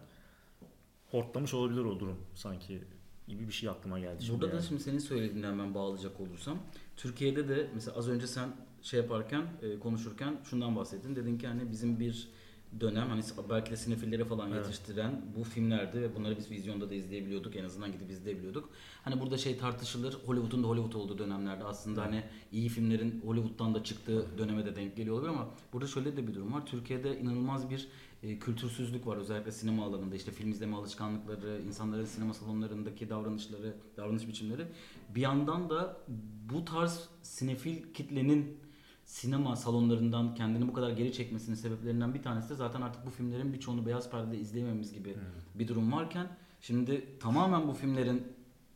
Hortlamış 1.12 1.54
olabilir 1.54 1.82
o 1.82 2.00
durum 2.00 2.18
sanki 2.36 2.84
gibi 3.28 3.48
bir 3.48 3.54
şey 3.54 3.70
aklıma 3.70 4.00
geldi 4.00 4.24
şimdi. 4.24 4.42
Burada 4.42 4.52
da 4.52 4.56
yani. 4.56 4.68
şimdi 4.68 4.84
senin 4.84 5.00
söylediğinden 5.00 5.60
ben 5.60 5.74
bağlayacak 5.74 6.20
olursam 6.20 6.58
Türkiye'de 6.98 7.50
de 7.50 7.70
mesela 7.74 7.98
az 7.98 8.10
önce 8.10 8.28
sen 8.28 8.50
şey 8.82 9.00
yaparken 9.00 9.46
konuşurken 9.80 10.40
şundan 10.44 10.76
bahsettin. 10.76 11.16
Dedin 11.16 11.38
ki 11.38 11.48
hani 11.48 11.72
bizim 11.72 12.00
bir 12.00 12.30
dönem 12.80 13.10
hani 13.10 13.22
belki 13.50 13.72
de 13.72 13.76
sinefillere 13.78 14.26
falan 14.26 14.52
Evet. 14.52 14.66
yetiştiren 14.66 15.22
bu 15.38 15.44
filmlerdi 15.44 16.02
ve 16.02 16.16
bunları 16.16 16.38
biz 16.38 16.52
vizyonda 16.52 16.90
da 16.90 16.94
izleyebiliyorduk. 16.96 17.56
En 17.56 17.64
azından 17.64 17.92
gidip 17.92 18.12
izleyebiliyorduk. 18.12 18.70
Hani 19.04 19.22
burada 19.22 19.38
şey 19.38 19.58
tartışılır. 19.58 20.18
Hollywood'un 20.26 20.64
da 20.64 20.68
Hollywood 20.68 20.94
olduğu 20.94 21.18
dönemlerde 21.18 21.64
aslında 21.64 22.02
hani 22.02 22.24
iyi 22.52 22.70
filmlerin 22.70 23.22
Hollywood'dan 23.26 23.76
da 23.76 23.84
çıktığı 23.84 24.38
döneme 24.38 24.66
de 24.66 24.76
denk 24.76 24.96
geliyor 24.98 25.16
olabilir 25.16 25.30
ama 25.30 25.50
burada 25.74 25.88
şöyle 25.88 26.18
de 26.18 26.28
bir 26.28 26.36
durum 26.36 26.54
var. 26.54 26.66
Türkiye'de 26.66 27.20
inanılmaz 27.20 27.70
bir 27.70 27.88
e, 28.24 28.40
kültürsüzlük 28.40 29.08
var 29.08 29.18
özellikle 29.18 29.52
sinema 29.52 29.86
alanında 29.86 30.16
işte 30.16 30.32
film 30.32 30.52
izleme 30.52 30.76
alışkanlıkları, 30.76 31.62
insanların 31.68 32.06
sinema 32.06 32.34
salonlarındaki 32.34 33.10
davranışları, 33.10 33.76
davranış 33.98 34.28
biçimleri. 34.28 34.66
Bir 35.16 35.22
yandan 35.22 35.70
da 35.70 35.98
bu 36.54 36.66
tarz 36.66 37.10
sinefil 37.22 37.94
kitlenin 37.94 38.58
sinema 39.08 39.56
salonlarından 39.56 40.36
kendini 40.36 40.68
bu 40.68 40.74
kadar 40.74 40.90
geri 40.92 41.14
çekmesinin 41.14 41.56
sebeplerinden 41.56 42.14
bir 42.14 42.24
tanesi 42.24 42.50
de 42.50 42.56
zaten 42.56 42.82
artık 42.82 43.06
bu 43.06 43.10
filmlerin 43.10 43.54
birçoğunu 43.54 43.86
beyaz 43.86 44.12
perdede 44.12 44.38
izleyememiz 44.38 44.94
gibi 44.94 45.16
bir 45.56 45.68
durum 45.68 45.92
varken 45.92 46.28
şimdi 46.62 47.06
tamamen 47.20 47.68
bu 47.68 47.74
filmlerin 47.74 48.24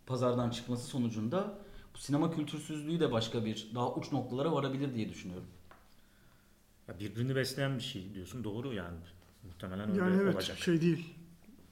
pazardan 0.05 0.49
çıkması 0.49 0.87
sonucunda 0.87 1.57
bu 1.93 1.97
sinema 1.97 2.31
kültürsüzlüğü 2.35 2.99
de 2.99 3.11
başka 3.11 3.45
bir 3.45 3.71
daha 3.75 3.93
uç 3.93 4.11
noktalara 4.11 4.51
varabilir 4.51 4.95
diye 4.95 5.09
düşünüyorum. 5.09 5.47
Ya 6.87 6.99
birbirini 6.99 7.35
besleyen 7.35 7.75
bir 7.77 7.83
şey 7.83 8.13
diyorsun. 8.13 8.43
Doğru 8.43 8.73
yani. 8.73 8.97
Muhtemelen 9.43 9.89
öyle 9.89 9.99
Yani 9.99 10.21
evet 10.21 10.35
olacak. 10.35 10.57
şey 10.57 10.81
değil. 10.81 11.13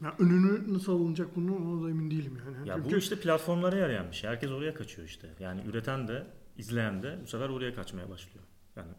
Ya 0.04 0.16
önünü 0.20 0.74
nasıl 0.74 0.92
alınacak 0.94 1.36
bunu 1.36 1.56
ona 1.58 1.84
da 1.86 1.90
emin 1.90 2.12
değilim 2.12 2.38
yani. 2.46 2.70
Ya 2.70 2.76
Çünkü 2.76 2.92
bu 2.92 2.98
işte 2.98 3.20
platformlara 3.20 3.76
yarayan 3.76 4.12
bir 4.12 4.16
şey. 4.16 4.30
Herkes 4.30 4.52
oraya 4.52 4.74
kaçıyor 4.74 5.08
işte. 5.08 5.30
Yani 5.40 5.62
üreten 5.66 6.08
de, 6.08 6.28
izleyen 6.60 7.04
de 7.04 7.20
bu 7.24 7.28
sefer 7.28 7.50
oraya 7.50 7.76
kaçmaya 7.76 8.10
başlıyor. 8.10 8.46
Yani 8.76 8.92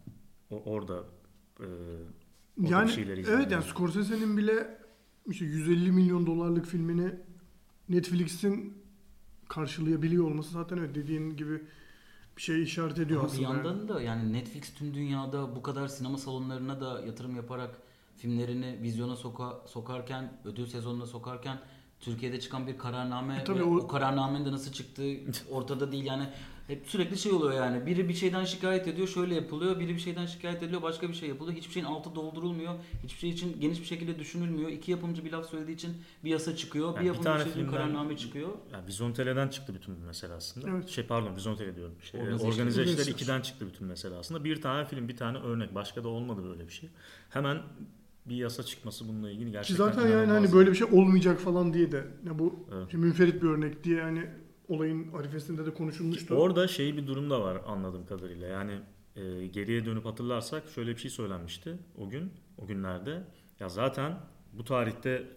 o, 0.49 0.61
orada 0.65 0.95
e, 1.59 1.63
orada 1.63 2.69
yani 2.69 2.87
bir 2.87 2.93
şeyleri 2.93 3.21
izleyen 3.21 3.37
evet 3.39 3.51
yani. 3.51 3.63
Scorsese'nin 3.63 4.37
bile 4.37 4.77
işte 5.27 5.45
150 5.45 5.91
milyon 5.91 6.25
dolarlık 6.25 6.65
filmini 6.65 7.11
Netflix'in 7.89 8.77
karşılayabiliyor 9.49 10.25
olması 10.25 10.49
zaten 10.51 10.77
evet 10.77 10.95
dediğin 10.95 11.29
gibi 11.37 11.61
bir 12.37 12.41
şey 12.41 12.63
işaret 12.63 12.99
ediyor 12.99 13.19
Ama 13.19 13.29
bir 13.29 13.33
aslında. 13.33 13.47
yani. 13.53 13.67
yandan 13.67 13.87
da 13.89 14.01
yani 14.01 14.33
Netflix 14.33 14.73
tüm 14.73 14.93
dünyada 14.93 15.55
bu 15.55 15.61
kadar 15.61 15.87
sinema 15.87 16.17
salonlarına 16.17 16.81
da 16.81 17.01
yatırım 17.05 17.35
yaparak 17.35 17.77
filmlerini 18.17 18.79
vizyona 18.81 19.15
soka, 19.15 19.61
sokarken, 19.67 20.33
ödül 20.45 20.65
sezonuna 20.65 21.05
sokarken 21.05 21.59
Türkiye'de 21.99 22.39
çıkan 22.39 22.67
bir 22.67 22.77
kararname 22.77 23.35
E 23.35 23.43
tabii 23.43 23.59
ve 23.59 23.63
o- 23.63 23.75
o... 23.77 23.87
kararnamenin 23.87 24.45
de 24.45 24.51
nasıl 24.51 24.71
çıktığı 24.71 25.13
ortada 25.51 25.91
değil 25.91 26.05
yani 26.05 26.29
hep 26.67 26.87
sürekli 26.87 27.17
şey 27.17 27.31
oluyor 27.31 27.53
yani 27.53 27.85
biri 27.85 28.09
bir 28.09 28.13
şeyden 28.13 28.45
şikayet 28.45 28.87
ediyor 28.87 29.07
şöyle 29.07 29.35
yapılıyor 29.35 29.79
biri 29.79 29.95
bir 29.95 29.99
şeyden 29.99 30.25
şikayet 30.25 30.63
ediliyor 30.63 30.81
başka 30.81 31.09
bir 31.09 31.13
şey 31.13 31.29
yapılıyor 31.29 31.57
hiçbir 31.57 31.73
şeyin 31.73 31.85
altı 31.85 32.15
doldurulmuyor 32.15 32.73
hiçbir 33.03 33.19
şey 33.19 33.29
için 33.29 33.61
geniş 33.61 33.79
bir 33.79 33.85
şekilde 33.85 34.19
düşünülmüyor 34.19 34.69
iki 34.69 34.91
yapımcı 34.91 35.25
bir 35.25 35.31
laf 35.31 35.49
söylediği 35.49 35.75
için 35.75 35.97
bir 36.23 36.29
yasa 36.29 36.55
çıkıyor 36.55 36.87
Yani 36.87 36.95
bir 36.95 37.01
bir 37.01 37.05
yapımcı 37.05 37.23
tane 37.23 37.39
bir 37.39 37.43
şey 37.43 37.51
için 37.51 37.61
filmden- 37.61 37.71
kararname 37.77 38.17
çıkıyor 38.17 38.49
Yani 38.73 38.87
Vizontele'den 38.87 39.47
çıktı 39.47 39.73
bütün 39.75 39.99
mesele 39.99 40.33
aslında. 40.33 40.69
Evet. 40.69 40.89
Şey 40.89 41.03
pardon 41.05 41.35
Vizontele 41.35 41.75
diyorum. 41.75 41.95
Şey, 42.11 42.21
Organize 42.21 42.43
organize, 42.47 42.81
işler. 42.81 42.83
işler 42.93 43.03
Organize 43.03 43.23
2'den 43.25 43.41
çıktı 43.41 43.67
bütün 43.73 43.87
mesele 43.87 44.15
aslında. 44.15 44.43
Bir 44.43 44.61
tane 44.61 44.85
film, 44.85 45.07
bir 45.07 45.17
tane 45.17 45.37
örnek. 45.37 45.75
Başka 45.75 46.03
da 46.03 46.07
olmadı 46.07 46.43
böyle 46.43 46.67
bir 46.67 46.73
şey. 46.73 46.89
Hemen 47.29 47.57
bir 48.25 48.35
yasa 48.35 48.63
çıkması 48.63 49.07
bununla 49.07 49.29
ilgili 49.31 49.45
Ki 49.45 49.51
gerçekten 49.51 49.85
zaten 49.85 50.07
yani 50.09 50.31
hani 50.31 50.53
böyle 50.53 50.69
bir 50.71 50.75
şey 50.75 50.87
olmayacak 50.91 51.39
falan 51.39 51.73
diye 51.73 51.91
de 51.91 52.07
ya 52.25 52.39
bu 52.39 52.55
Evet. 52.75 52.87
şimdi 52.91 53.05
münferit 53.05 53.43
bir 53.43 53.47
örnek 53.47 53.83
diye 53.83 54.01
hani 54.01 54.25
olayın 54.71 55.11
arifesinde 55.13 55.65
de 55.65 55.73
konuşulmuştu. 55.73 56.35
Orada 56.35 56.67
şey 56.67 56.97
bir 56.97 57.07
durum 57.07 57.29
da 57.29 57.41
var 57.41 57.61
anladığım 57.67 58.05
kadarıyla. 58.05 58.47
Yani 58.47 58.79
e, 59.15 59.47
geriye 59.47 59.85
dönüp 59.85 60.05
hatırlarsak 60.05 60.63
şöyle 60.75 60.91
bir 60.95 61.01
şey 61.01 61.11
söylenmişti 61.11 61.77
o 61.97 62.09
gün, 62.09 62.31
o 62.57 62.65
günlerde. 62.67 63.23
Ya 63.59 63.69
zaten 63.69 64.19
bu 64.53 64.63
tarihte 64.63 65.27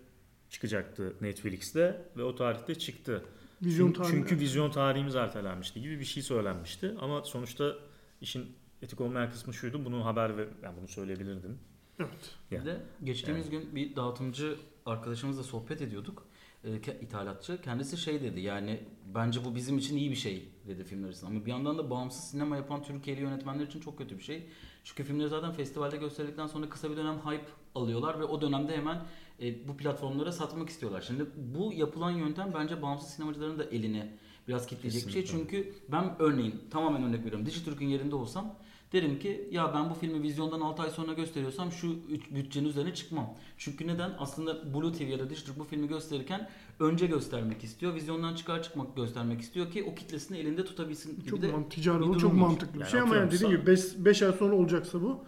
çıkacaktı 0.50 1.12
Netflix'te 1.20 2.02
ve 2.16 2.22
o 2.22 2.34
tarihte 2.34 2.74
çıktı. 2.74 3.24
Vizyon 3.62 3.86
çünkü, 3.86 4.00
tarihi- 4.00 4.10
çünkü 4.10 4.38
vizyon 4.38 4.70
tarihimiz 4.70 5.14
ertelenmişti 5.16 5.80
gibi 5.80 6.00
bir 6.00 6.04
şey 6.04 6.22
söylenmişti. 6.22 6.94
Ama 7.00 7.24
sonuçta 7.24 7.74
işin 8.20 8.46
etik 8.82 9.00
olmayan 9.00 9.30
kısmı 9.30 9.54
şuydu. 9.54 9.84
Bunu 9.84 10.04
haber 10.04 10.36
ve 10.36 10.48
yani 10.62 10.76
bunu 10.78 10.88
söyleyebilirdim. 10.88 11.58
Evet. 11.98 12.30
Bir 12.50 12.56
Yani. 12.56 12.66
de 12.66 12.80
geçtiğimiz 13.04 13.50
gün 13.50 13.74
bir 13.74 13.96
dağıtımcı 13.96 14.56
arkadaşımızla 14.86 15.42
sohbet 15.42 15.82
ediyorduk. 15.82 16.26
Ke- 16.64 17.00
ithalatçı. 17.00 17.60
Kendisi 17.62 17.96
şey 17.96 18.22
dedi 18.22 18.40
yani 18.40 18.80
bence 19.14 19.44
bu 19.44 19.54
bizim 19.54 19.78
için 19.78 19.96
iyi 19.96 20.10
bir 20.10 20.16
şey 20.16 20.48
dedi 20.68 20.84
filmler 20.84 21.06
arasında. 21.06 21.30
Ama 21.30 21.46
bir 21.46 21.50
yandan 21.50 21.78
da 21.78 21.90
bağımsız 21.90 22.24
sinema 22.24 22.56
yapan 22.56 22.82
Türkiye'li 22.82 23.20
yönetmenler 23.20 23.66
için 23.66 23.80
çok 23.80 23.98
kötü 23.98 24.18
bir 24.18 24.22
şey. 24.22 24.46
Çünkü 24.84 25.04
filmleri 25.04 25.28
zaten 25.28 25.52
festivalde 25.52 25.96
gösterildikten 25.96 26.46
sonra 26.46 26.68
kısa 26.68 26.90
bir 26.90 26.96
dönem 26.96 27.18
hype 27.18 27.46
alıyorlar 27.74 28.20
ve 28.20 28.24
o 28.24 28.40
dönemde 28.40 28.76
hemen 28.76 29.02
e, 29.42 29.68
bu 29.68 29.76
platformlara 29.76 30.32
satmak 30.32 30.68
istiyorlar. 30.68 31.00
Şimdi 31.00 31.26
bu 31.36 31.72
yapılan 31.72 32.10
yöntem 32.10 32.52
bence 32.54 32.82
bağımsız 32.82 33.08
sinemacıların 33.08 33.58
da 33.58 33.64
elini 33.64 34.10
biraz 34.48 34.66
kitleyecek 34.66 35.06
bir 35.06 35.12
şey. 35.12 35.24
Çünkü 35.24 35.74
ben 35.88 36.16
örneğin 36.18 36.60
tamamen 36.70 37.02
örnek 37.02 37.20
veriyorum. 37.20 37.46
Dijitürk'ün 37.46 37.86
yerinde 37.86 38.14
olsam 38.14 38.54
derim 38.94 39.18
ki 39.18 39.48
ya 39.50 39.74
ben 39.74 39.90
bu 39.90 39.94
filmi 39.94 40.22
vizyondan 40.22 40.60
6 40.60 40.82
ay 40.82 40.90
sonra 40.90 41.12
gösteriyorsam 41.12 41.72
şu 41.72 41.96
bütçenin 42.30 42.68
üzerine 42.68 42.94
çıkmam. 42.94 43.34
Çünkü 43.58 43.86
neden? 43.86 44.12
Aslında 44.18 44.74
Blue 44.74 44.92
TV 44.92 45.02
ya 45.02 45.18
da 45.18 45.30
Dijitürk 45.30 45.58
bu 45.58 45.64
filmi 45.64 45.88
gösterirken 45.88 46.50
önce 46.80 47.06
göstermek 47.06 47.64
istiyor. 47.64 47.94
Vizyondan 47.94 48.34
çıkar 48.34 48.62
çıkmak 48.62 48.96
göstermek 48.96 49.40
istiyor 49.40 49.70
ki 49.70 49.84
o 49.84 49.94
kitlesini 49.94 50.38
elinde 50.38 50.64
tutabilsin 50.64 51.16
gibi 51.16 51.30
Çok 51.30 51.42
de 51.42 51.52
man- 51.52 51.68
ticari 51.68 52.12
bir 52.14 52.18
çok 52.18 52.32
var. 52.32 52.36
mantıklı 52.38 52.74
bir 52.74 52.80
Yani 52.80 52.90
şey 52.90 53.00
ama 53.00 53.16
yani 53.16 53.30
dediğim 53.30 53.50
gibi 53.60 53.66
5 53.98 54.22
ay 54.22 54.32
sonra 54.32 54.54
olacaksa 54.56 55.02
bu 55.02 55.24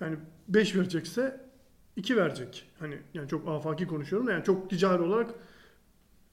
yani 0.00 0.16
5 0.48 0.76
verecekse 0.76 1.48
2 1.96 2.16
verecek. 2.16 2.64
Hani 2.78 2.98
yani 3.14 3.28
çok 3.28 3.48
afaki 3.48 3.86
konuşuyorum 3.86 4.26
da 4.28 4.32
yani 4.32 4.44
çok 4.44 4.70
ticari 4.70 5.02
olarak 5.02 5.34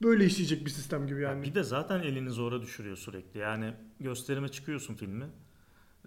böyle 0.02 0.24
işleyecek 0.24 0.64
bir 0.66 0.70
sistem 0.70 1.06
gibi 1.06 1.22
Ya 1.22 1.30
yani. 1.30 1.42
Bir 1.42 1.54
de 1.54 1.62
zaten 1.62 2.00
elini 2.00 2.30
zora 2.30 2.62
düşürüyor 2.62 2.96
sürekli. 2.96 3.40
Yani 3.40 3.72
gösterime 4.00 4.48
çıkıyorsun 4.48 4.94
filmi. 4.94 5.24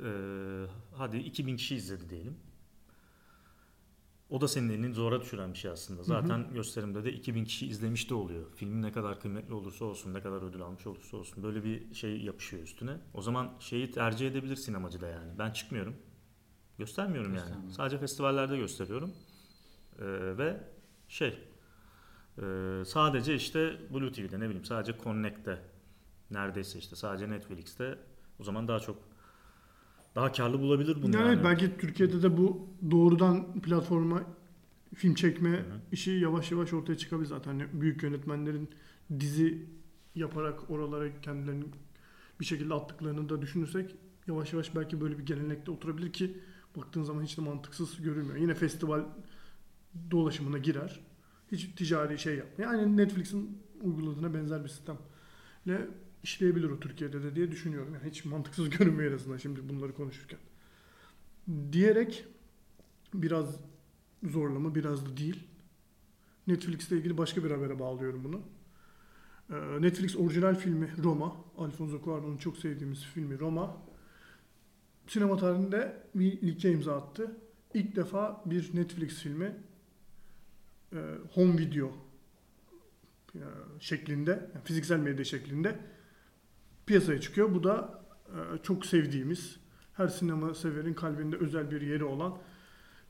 Ee, 0.03 0.65
hadi 0.94 1.18
2000 1.18 1.58
kişi 1.58 1.75
izledi 1.75 2.10
diyelim. 2.10 2.38
O 4.29 4.41
da 4.41 4.48
senin 4.48 4.70
elini 4.70 4.94
zora 4.94 5.22
düşüren 5.22 5.53
bir 5.53 5.58
şey 5.58 5.72
aslında. 5.72 6.03
Zaten 6.03 6.53
gösterimde 6.53 7.03
de 7.03 7.13
2000 7.13 7.46
kişi 7.46 7.68
izlemiş 7.68 8.10
de 8.10 8.13
oluyor. 8.13 8.46
Filmin 8.56 8.82
ne 8.82 8.91
kadar 8.91 9.20
kıymetli 9.20 9.53
olursa 9.53 9.86
olsun, 9.86 10.13
ne 10.13 10.22
kadar 10.22 10.41
ödül 10.41 10.62
almış 10.62 10.88
olursa 10.88 11.18
olsun 11.18 11.44
böyle 11.44 11.63
bir 11.63 11.94
şey 11.94 12.22
yapışıyor 12.22 12.63
üstüne. 12.63 12.98
O 13.13 13.22
zaman 13.22 13.51
şeyi 13.60 13.91
tercih 13.91 14.27
edebilir 14.27 14.56
sinemacı 14.56 15.01
da 15.01 15.08
yani. 15.08 15.39
Ben 15.39 15.51
çıkmıyorum. 15.51 15.96
Göstermiyorum 16.77 17.36
yani. 17.36 17.72
Sadece 17.72 17.98
festivallerde 17.98 18.58
gösteriyorum. 18.58 19.13
Ee, 20.00 20.38
ve 20.38 20.63
şey 21.08 21.39
e, 22.38 22.84
sadece 22.86 23.36
işte 23.36 23.77
Blue 23.94 24.12
TV'de 24.12 24.39
ne 24.39 24.46
bileyim 24.46 24.65
sadece 24.65 24.98
Connect'te 25.03 25.62
neredeyse 26.32 26.79
işte 26.79 26.96
sadece 26.96 27.29
Netflix'te 27.29 28.00
o 28.39 28.44
zaman 28.44 28.68
daha 28.68 28.79
çok 28.79 29.09
daha 30.16 30.32
karlı 30.32 30.60
bulabilir 30.60 30.98
bunu 31.01 31.16
Yani, 31.16 31.28
yani. 31.28 31.44
belki 31.44 31.78
Türkiye'de 31.78 32.22
de 32.22 32.38
bu 32.38 32.68
doğrudan 32.92 33.62
platforma 33.62 34.24
film 34.96 35.13
çekme 35.13 35.50
hı. 35.50 35.63
işi 35.92 36.12
yavaş 36.12 36.51
yavaş 36.51 36.74
ortaya 36.74 36.98
çıkabilir 36.98 37.28
zaten. 37.28 37.51
Hani 37.51 37.82
büyük 37.82 38.04
yönetmenlerin 38.04 38.70
dizi 39.20 39.66
yaparak 40.16 40.70
oralara 40.70 41.22
kendilerini 41.22 41.63
bir 42.39 42.46
şekilde 42.46 42.74
attıklarını 42.74 43.30
da 43.30 43.42
düşünürsek 43.42 43.96
yavaş 44.28 44.54
yavaş 44.54 44.75
belki 44.75 45.01
böyle 45.01 45.18
bir 45.18 45.25
gelenekte 45.25 45.72
oturabilir 45.72 46.13
ki 46.13 46.38
baktığın 46.78 47.04
zaman 47.04 47.24
hiç 47.24 47.38
de 47.38 47.42
mantıksız 47.42 48.01
görünmüyor. 48.01 48.38
Yine 48.38 48.54
festival 48.54 49.04
dolaşımına 50.12 50.58
girer. 50.58 51.00
Hiç 51.51 51.66
ticari 51.75 52.20
şey 52.20 52.36
yapmıyor. 52.36 52.74
Yani 52.74 52.98
Netflix'in 52.98 53.58
uyguladığına 53.82 54.34
benzer 54.34 54.63
bir 54.63 54.70
sistemle 54.70 55.88
işleyebilir 56.24 56.70
o 56.70 56.80
Türkiye'de 56.80 57.24
de 57.24 57.36
diye 57.36 57.52
düşünüyorum. 57.52 57.94
Yani 57.94 58.10
hiç 58.10 58.26
mantıksız 58.26 58.70
görünmüyor 58.78 59.12
en 59.12 59.16
azından 59.16 59.38
şimdi 59.38 59.70
bunları 59.70 59.94
konuşurken. 59.94 60.40
Diyerek 61.72 62.26
biraz 63.14 63.60
zorlama 64.24 64.76
biraz 64.76 65.06
da 65.06 65.18
değil. 65.18 65.44
Netflix'le 66.48 66.92
ilgili 66.92 67.18
başka 67.18 67.44
bir 67.44 67.52
habere 67.52 67.80
bağlıyorum 67.80 68.24
bunu. 68.24 68.42
Ee, 69.50 69.82
Netflix 69.82 70.16
orijinal 70.16 70.56
filmi 70.56 70.90
Roma, 71.04 71.36
Alfonso 71.58 72.02
Cuarón'un 72.02 72.38
çok 72.38 72.58
sevdiğimiz 72.58 73.04
filmi 73.04 73.40
Roma, 73.40 73.78
sinema 75.08 75.38
tarihinde 75.38 76.04
bir 76.16 76.42
ilke 76.42 76.72
imza 76.72 76.98
attı. 76.98 77.38
İlk 77.74 77.96
defa 77.96 78.44
bir 78.46 78.76
Netflix 78.76 79.20
filmi 79.20 79.56
e, 80.94 80.98
home 81.34 81.58
video 81.58 81.92
e, 83.36 83.42
şeklinde, 83.80 84.52
fiziksel 84.64 85.00
medya 85.00 85.26
şeklinde 85.26 85.80
piyasaya 86.89 87.22
çıkıyor. 87.22 87.53
Bu 87.53 87.63
da 87.63 88.03
e, 88.27 88.63
çok 88.63 88.86
sevdiğimiz, 88.86 89.60
her 89.93 90.08
sinema 90.08 90.53
severin 90.53 90.93
kalbinde 90.93 91.36
özel 91.36 91.72
bir 91.72 91.81
yeri 91.81 92.03
olan 92.03 92.38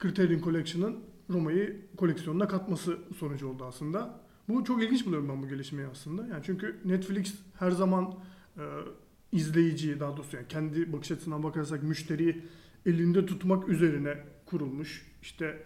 Criterion 0.01 0.41
Collection'ın 0.41 1.00
Roma'yı 1.29 1.86
koleksiyonuna 1.98 2.48
katması 2.48 2.98
sonucu 3.17 3.48
oldu 3.48 3.65
aslında. 3.65 4.19
Bu 4.50 4.63
çok 4.63 4.83
ilginç 4.83 5.05
buluyorum 5.05 5.29
ben 5.29 5.41
bu 5.41 5.48
gelişmeyi 5.48 5.88
aslında. 5.88 6.27
Yani 6.27 6.43
çünkü 6.45 6.79
Netflix 6.86 7.36
her 7.59 7.71
zaman 7.71 8.15
e, 8.57 8.63
izleyiciyi 9.31 10.00
daha 10.00 10.17
doğrusu 10.17 10.36
yani 10.36 10.48
kendi 10.48 10.93
bakış 10.93 11.12
açısından 11.12 11.43
bakarsak 11.43 11.83
müşteriyi 11.83 12.45
elinde 12.86 13.25
tutmak 13.25 13.70
üzerine 13.70 14.24
kurulmuş. 14.46 15.11
İşte 15.22 15.63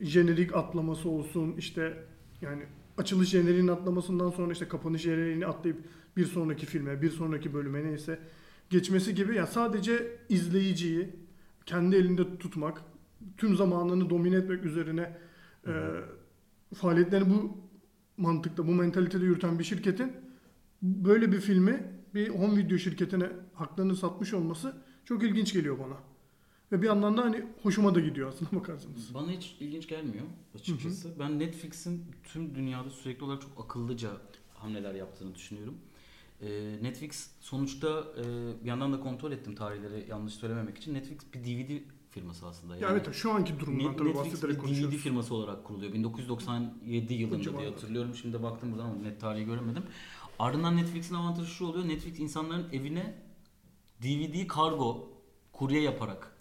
jenerik 0.00 0.56
atlaması 0.56 1.08
olsun 1.08 1.54
işte 1.58 2.04
yani 2.40 2.62
açılış 2.98 3.28
jeneriğinin 3.28 3.68
atlamasından 3.68 4.30
sonra 4.30 4.52
işte 4.52 4.68
kapanış 4.68 5.02
jeneriğini 5.02 5.46
atlayıp 5.46 5.78
bir 6.16 6.26
sonraki 6.26 6.66
filme, 6.66 7.02
bir 7.02 7.10
sonraki 7.10 7.54
bölüme 7.54 7.84
neyse 7.84 8.18
geçmesi 8.70 9.14
gibi 9.14 9.36
yani 9.36 9.48
sadece 9.48 10.18
izleyiciyi 10.28 11.08
kendi 11.66 11.96
elinde 11.96 12.38
tutmak, 12.38 12.82
tüm 13.36 13.56
zamanını 13.56 14.10
domine 14.10 14.36
etmek 14.36 14.64
üzerine 14.64 15.18
e, 15.66 15.72
faaliyetlerini 16.74 17.30
bu 17.30 17.58
mantıkta, 18.16 18.66
bu 18.66 18.72
mentalitede 18.74 19.24
yürüten 19.24 19.58
bir 19.58 19.64
şirketin 19.64 20.12
böyle 20.82 21.32
bir 21.32 21.40
filmi 21.40 21.98
bir 22.14 22.28
home 22.28 22.56
video 22.56 22.78
şirketine 22.78 23.30
haklarını 23.54 23.96
satmış 23.96 24.34
olması 24.34 24.76
çok 25.04 25.22
ilginç 25.22 25.52
geliyor 25.52 25.78
bana. 25.78 25.96
Ve 26.72 26.82
bir 26.82 26.86
yandan 26.86 27.16
da 27.16 27.24
hani 27.24 27.44
hoşuma 27.62 27.94
da 27.94 28.00
gidiyor 28.00 28.28
aslında 28.28 28.52
bakarsanız. 28.60 29.14
Bana 29.14 29.30
hiç 29.30 29.56
ilginç 29.60 29.88
gelmiyor 29.88 30.24
açıkçası. 30.54 31.18
Ben 31.18 31.38
Netflix'in 31.38 32.04
tüm 32.24 32.54
dünyada 32.54 32.90
sürekli 32.90 33.24
olarak 33.24 33.42
çok 33.42 33.64
akıllıca 33.64 34.10
hamleler 34.54 34.94
yaptığını 34.94 35.34
düşünüyorum. 35.34 35.74
Ee, 36.40 36.78
Netflix 36.82 37.30
sonuçta 37.40 38.04
e, 38.16 38.24
bir 38.64 38.68
yandan 38.68 38.92
da 38.92 39.00
kontrol 39.00 39.32
ettim 39.32 39.54
tarihleri 39.54 40.06
yanlış 40.10 40.34
söylememek 40.34 40.78
için. 40.78 40.94
Netflix 40.94 41.18
bir 41.34 41.44
DVD 41.44 41.82
firması 42.10 42.46
aslında. 42.46 42.76
Ya 42.76 42.88
evet 42.90 43.12
şu 43.12 43.32
anki 43.32 43.60
durumdan 43.60 43.96
tabii 43.96 44.08
Netflix 44.08 44.42
bir 44.42 44.58
DVD 44.58 44.96
firması 44.96 45.34
olarak 45.34 45.64
kuruluyor. 45.64 45.92
1997 45.92 47.14
yılında 47.14 47.42
civarda. 47.42 47.60
diye 47.60 47.70
hatırlıyorum. 47.70 48.14
Şimdi 48.14 48.42
baktım 48.42 48.72
buradan 48.72 48.84
ama 48.84 48.94
net 48.94 49.20
tarihi 49.20 49.44
göremedim. 49.44 49.82
Ardından 50.38 50.76
Netflix'in 50.76 51.14
avantajı 51.14 51.50
şu 51.50 51.66
oluyor. 51.66 51.88
Netflix 51.88 52.18
insanların 52.18 52.66
evine 52.72 53.14
DVD 54.02 54.46
kargo 54.46 55.08
kurye 55.52 55.82
yaparak 55.82 56.37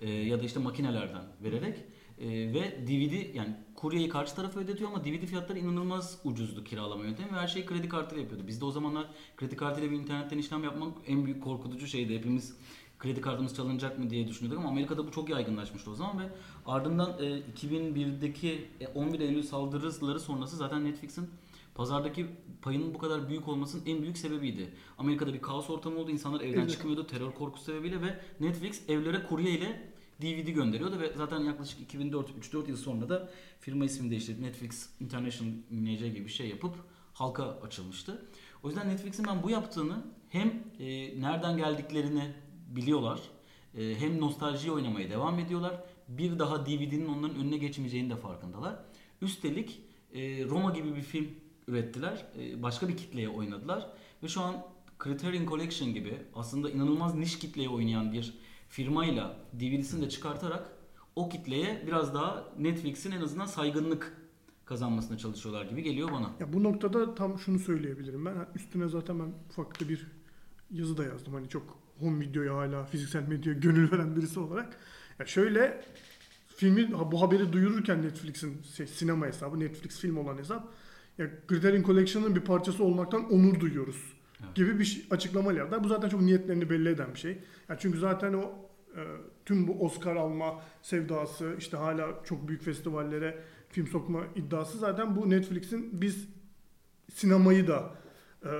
e, 0.00 0.10
ya 0.10 0.40
da 0.40 0.44
işte 0.44 0.60
makinelerden 0.60 1.22
vererek 1.42 1.78
e, 2.18 2.28
ve 2.28 2.86
DVD 2.86 3.34
yani 3.34 3.56
kuryeyi 3.74 4.08
karşı 4.08 4.34
tarafa 4.34 4.60
ödetiyor 4.60 4.90
ama 4.90 5.04
DVD 5.04 5.26
fiyatları 5.26 5.58
inanılmaz 5.58 6.20
ucuzdu 6.24 6.64
kiralama 6.64 7.04
yöntemi 7.04 7.32
ve 7.32 7.36
her 7.36 7.48
şeyi 7.48 7.66
kredi 7.66 7.88
kartıyla 7.88 8.22
yapıyordu. 8.22 8.46
Bizde 8.46 8.64
o 8.64 8.70
zamanlar 8.70 9.06
kredi 9.36 9.56
kartıyla 9.56 9.90
bir 9.90 9.96
internetten 9.96 10.38
işlem 10.38 10.64
yapmak 10.64 10.96
en 11.06 11.24
büyük 11.24 11.42
korkutucu 11.42 11.86
şeydi. 11.86 12.14
Hepimiz 12.18 12.56
kredi 12.98 13.20
kartımız 13.20 13.56
çalınacak 13.56 13.98
mı 13.98 14.10
diye 14.10 14.28
düşünüyorduk 14.28 14.60
ama 14.60 14.68
Amerika'da 14.68 15.06
bu 15.06 15.10
çok 15.10 15.28
yaygınlaşmıştı 15.28 15.90
o 15.90 15.94
zaman 15.94 16.18
ve 16.18 16.24
ardından 16.66 17.10
e, 17.20 17.42
2001'deki 17.56 18.68
e, 18.80 18.86
11 18.86 19.20
Eylül 19.20 19.42
saldırıları 19.42 20.20
sonrası 20.20 20.56
zaten 20.56 20.84
Netflix'in 20.84 21.30
pazardaki 21.74 22.26
payının 22.62 22.94
bu 22.94 22.98
kadar 22.98 23.28
büyük 23.28 23.48
olmasının 23.48 23.82
en 23.86 24.02
büyük 24.02 24.18
sebebiydi. 24.18 24.70
Amerika'da 24.98 25.34
bir 25.34 25.42
kaos 25.42 25.70
ortamı 25.70 25.98
oldu. 25.98 26.10
İnsanlar 26.10 26.40
evden 26.40 26.60
Evet. 26.60 26.70
çıkmıyordu 26.70 27.06
terör 27.06 27.32
korkusu 27.32 27.64
sebebiyle 27.64 28.02
ve 28.02 28.20
Netflix 28.40 28.88
evlere 28.88 29.22
kurye 29.22 29.50
ile 29.50 29.89
DVD 30.22 30.48
gönderiyordu 30.48 31.00
ve 31.00 31.12
zaten 31.16 31.40
yaklaşık 31.40 31.80
2004 31.80 32.30
3-4 32.30 32.68
yıl 32.68 32.76
sonra 32.76 33.08
da 33.08 33.30
firma 33.60 33.84
ismini 33.84 34.10
değiştirip 34.10 34.40
Netflix 34.40 34.88
International 35.00 35.52
NC 35.70 36.08
gibi 36.08 36.24
bir 36.24 36.30
şey 36.30 36.48
yapıp 36.48 36.74
halka 37.12 37.44
açılmıştı. 37.44 38.26
O 38.62 38.68
yüzden 38.68 38.88
Netflix'in 38.88 39.26
ben 39.26 39.42
bu 39.42 39.50
yaptığını 39.50 40.04
hem 40.28 40.48
e, 40.78 41.20
nereden 41.20 41.56
geldiklerini 41.56 42.32
biliyorlar 42.68 43.20
e, 43.78 43.94
hem 43.94 44.20
nostaljiye 44.20 44.72
oynamaya 44.72 45.10
devam 45.10 45.38
ediyorlar. 45.38 45.84
Bir 46.08 46.38
daha 46.38 46.66
DVD'nin 46.66 47.06
onların 47.06 47.36
önüne 47.36 47.56
geçmeyeceğini 47.56 48.10
de 48.10 48.16
farkındalar. 48.16 48.74
Üstelik 49.22 49.80
e, 50.14 50.44
Roma 50.44 50.70
gibi 50.70 50.96
bir 50.96 51.02
film 51.02 51.30
ürettiler. 51.68 52.26
E, 52.38 52.62
başka 52.62 52.88
bir 52.88 52.96
kitleye 52.96 53.28
oynadılar. 53.28 53.90
Ve 54.22 54.28
şu 54.28 54.40
an 54.40 54.66
Criterion 55.04 55.46
Collection 55.46 55.94
gibi 55.94 56.18
aslında 56.34 56.70
inanılmaz 56.70 57.14
niş 57.14 57.38
kitleye 57.38 57.68
oynayan 57.68 58.12
bir 58.12 58.34
firmayla 58.70 59.36
DVD'sini 59.60 60.02
de 60.02 60.08
çıkartarak 60.08 60.72
o 61.16 61.28
kitleye 61.28 61.84
biraz 61.86 62.14
daha 62.14 62.44
Netflix'in 62.58 63.12
en 63.12 63.20
azından 63.20 63.46
saygınlık 63.46 64.12
kazanmasına 64.64 65.18
çalışıyorlar 65.18 65.64
gibi 65.64 65.82
geliyor 65.82 66.12
bana. 66.12 66.30
Ya 66.40 66.52
bu 66.52 66.62
noktada 66.62 67.14
tam 67.14 67.38
şunu 67.38 67.58
söyleyebilirim 67.58 68.24
ben. 68.26 68.34
Üstüne 68.54 68.88
zaten 68.88 69.18
ben 69.18 69.32
ufak 69.50 69.80
da 69.80 69.88
bir 69.88 70.06
yazı 70.70 70.98
da 70.98 71.04
yazdım. 71.04 71.34
Hani 71.34 71.48
çok 71.48 71.78
home 72.00 72.20
videoya 72.20 72.56
hala 72.56 72.84
fiziksel 72.84 73.28
medyaya 73.28 73.58
gönül 73.58 73.92
veren 73.92 74.16
birisi 74.16 74.40
olarak. 74.40 74.76
Ya 75.18 75.26
şöyle 75.26 75.84
filmin 76.56 76.92
ha, 76.92 77.12
bu 77.12 77.22
haberi 77.22 77.52
duyururken 77.52 78.02
Netflix'in 78.02 78.62
şey, 78.76 78.86
sinema 78.86 79.26
hesabı, 79.26 79.60
Netflix 79.60 80.00
film 80.00 80.16
olan 80.16 80.38
hesap 80.38 80.68
ya 81.18 81.30
Criterion 81.48 81.82
Collection'ın 81.82 82.36
bir 82.36 82.40
parçası 82.40 82.84
olmaktan 82.84 83.32
onur 83.32 83.60
duyuyoruz 83.60 84.19
Evet. 84.44 84.54
gibi 84.56 84.78
bir 84.78 84.84
şey- 84.84 85.06
açıklama 85.10 85.52
yaptılar. 85.52 85.84
Bu 85.84 85.88
zaten 85.88 86.08
çok 86.08 86.20
niyetlerini 86.20 86.70
belli 86.70 86.88
eden 86.88 87.14
bir 87.14 87.18
şey. 87.18 87.38
Ya 87.68 87.78
çünkü 87.78 87.98
zaten 87.98 88.32
o 88.32 88.52
e, 88.96 89.00
tüm 89.44 89.68
bu 89.68 89.84
Oscar 89.84 90.16
alma 90.16 90.62
sevdası 90.82 91.54
işte 91.58 91.76
hala 91.76 92.08
çok 92.24 92.48
büyük 92.48 92.62
festivallere 92.62 93.38
film 93.68 93.86
sokma 93.86 94.22
iddiası 94.36 94.78
zaten 94.78 95.16
bu 95.16 95.30
Netflix'in 95.30 96.00
biz 96.00 96.28
sinemayı 97.12 97.68
da 97.68 97.90
e, 98.44 98.50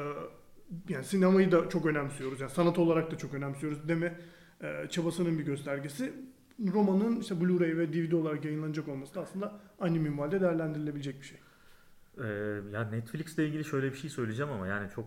yani 0.88 1.04
sinemayı 1.04 1.52
da 1.52 1.68
çok 1.68 1.86
önemsiyoruz. 1.86 2.40
Yani 2.40 2.50
sanat 2.50 2.78
olarak 2.78 3.10
da 3.10 3.18
çok 3.18 3.34
önemsiyoruz 3.34 3.88
deme 3.88 4.20
e, 4.62 4.86
çabasının 4.90 5.38
bir 5.38 5.44
göstergesi. 5.44 6.12
Romanın 6.72 7.20
işte 7.20 7.34
Blu-ray 7.34 7.76
ve 7.78 7.92
DVD 7.92 8.12
olarak 8.12 8.44
yayınlanacak 8.44 8.88
olması 8.88 9.14
da 9.14 9.20
aslında 9.20 9.60
aynı 9.80 10.00
minvalde 10.00 10.40
değerlendirilebilecek 10.40 11.20
bir 11.20 11.26
şey. 11.26 11.38
Ee, 12.18 12.26
ya 12.72 12.90
Netflix'le 12.90 13.38
ilgili 13.38 13.64
şöyle 13.64 13.92
bir 13.92 13.96
şey 13.96 14.10
söyleyeceğim 14.10 14.52
ama 14.52 14.66
yani 14.66 14.90
çok 14.94 15.04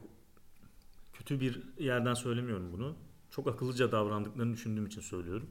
kötü 1.13 1.39
bir 1.39 1.61
yerden 1.79 2.13
söylemiyorum 2.13 2.73
bunu. 2.73 2.95
Çok 3.29 3.47
akıllıca 3.47 3.91
davrandıklarını 3.91 4.53
düşündüğüm 4.53 4.85
için 4.85 5.01
söylüyorum. 5.01 5.49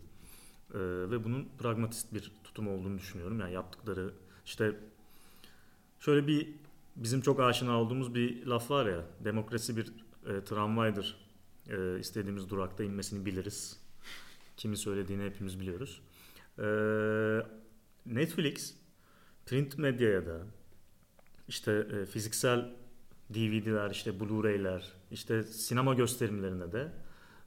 Ee, 0.74 0.78
ve 1.10 1.24
bunun 1.24 1.48
pragmatist 1.58 2.14
bir 2.14 2.32
tutum 2.44 2.68
olduğunu 2.68 2.98
düşünüyorum. 2.98 3.40
Yani 3.40 3.52
yaptıkları 3.52 4.14
işte 4.44 4.76
şöyle 6.00 6.26
bir 6.26 6.54
bizim 6.96 7.20
çok 7.20 7.40
aşina 7.40 7.80
olduğumuz 7.80 8.14
bir 8.14 8.46
laf 8.46 8.70
var 8.70 8.86
ya 8.86 9.04
demokrasi 9.24 9.76
bir 9.76 9.92
e, 10.26 10.44
tramvaydır. 10.44 11.16
E, 11.68 11.98
istediğimiz 11.98 12.50
durakta 12.50 12.84
inmesini 12.84 13.26
biliriz. 13.26 13.80
Kimin 14.56 14.76
söylediğini 14.76 15.24
hepimiz 15.24 15.60
biliyoruz. 15.60 16.02
E, 16.58 16.66
Netflix 18.06 18.74
print 19.46 19.78
medyaya 19.78 20.26
da 20.26 20.46
işte 21.48 21.72
e, 21.72 22.06
fiziksel 22.06 22.70
DVD'ler, 23.34 23.90
işte 23.90 24.20
Blu-ray'ler, 24.20 24.92
işte 25.12 25.42
sinema 25.42 25.94
gösterimlerine 25.94 26.72
de 26.72 26.92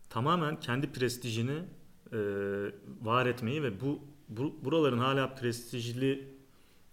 tamamen 0.09 0.59
kendi 0.59 0.91
prestijini 0.91 1.63
e, 2.13 2.17
var 3.01 3.25
etmeyi 3.25 3.63
ve 3.63 3.81
bu, 3.81 3.99
bu 4.29 4.65
buraların 4.65 4.97
hala 4.97 5.35
prestijli 5.35 6.35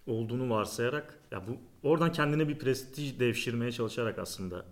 olduğunu 0.06 0.50
varsayarak 0.50 1.18
ya 1.30 1.42
bu 1.48 1.56
oradan 1.88 2.12
kendine 2.12 2.48
bir 2.48 2.58
prestij 2.58 3.20
devşirmeye 3.20 3.72
çalışarak 3.72 4.18
aslında 4.18 4.64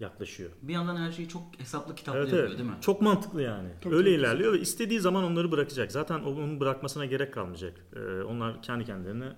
yaklaşıyor. 0.00 0.50
Bir 0.62 0.72
yandan 0.72 0.96
her 0.96 1.12
şeyi 1.12 1.28
çok 1.28 1.42
hesaplı 1.58 1.94
kitaplı 1.94 2.18
Evet, 2.18 2.28
yapıyor 2.28 2.48
evet. 2.48 2.58
değil 2.58 2.70
mi? 2.70 2.76
Çok 2.80 3.02
mantıklı 3.02 3.42
yani. 3.42 3.68
Tabii, 3.80 3.94
Öyle 3.94 4.10
tabii. 4.10 4.20
ilerliyor 4.20 4.52
ve 4.52 4.60
istediği 4.60 5.00
zaman 5.00 5.24
onları 5.24 5.52
bırakacak. 5.52 5.92
Zaten 5.92 6.20
onun 6.20 6.60
bırakmasına 6.60 7.06
gerek 7.06 7.34
kalmayacak. 7.34 7.86
Ee, 7.96 8.22
onlar 8.22 8.62
kendi 8.62 8.84
kendilerine 8.84 9.32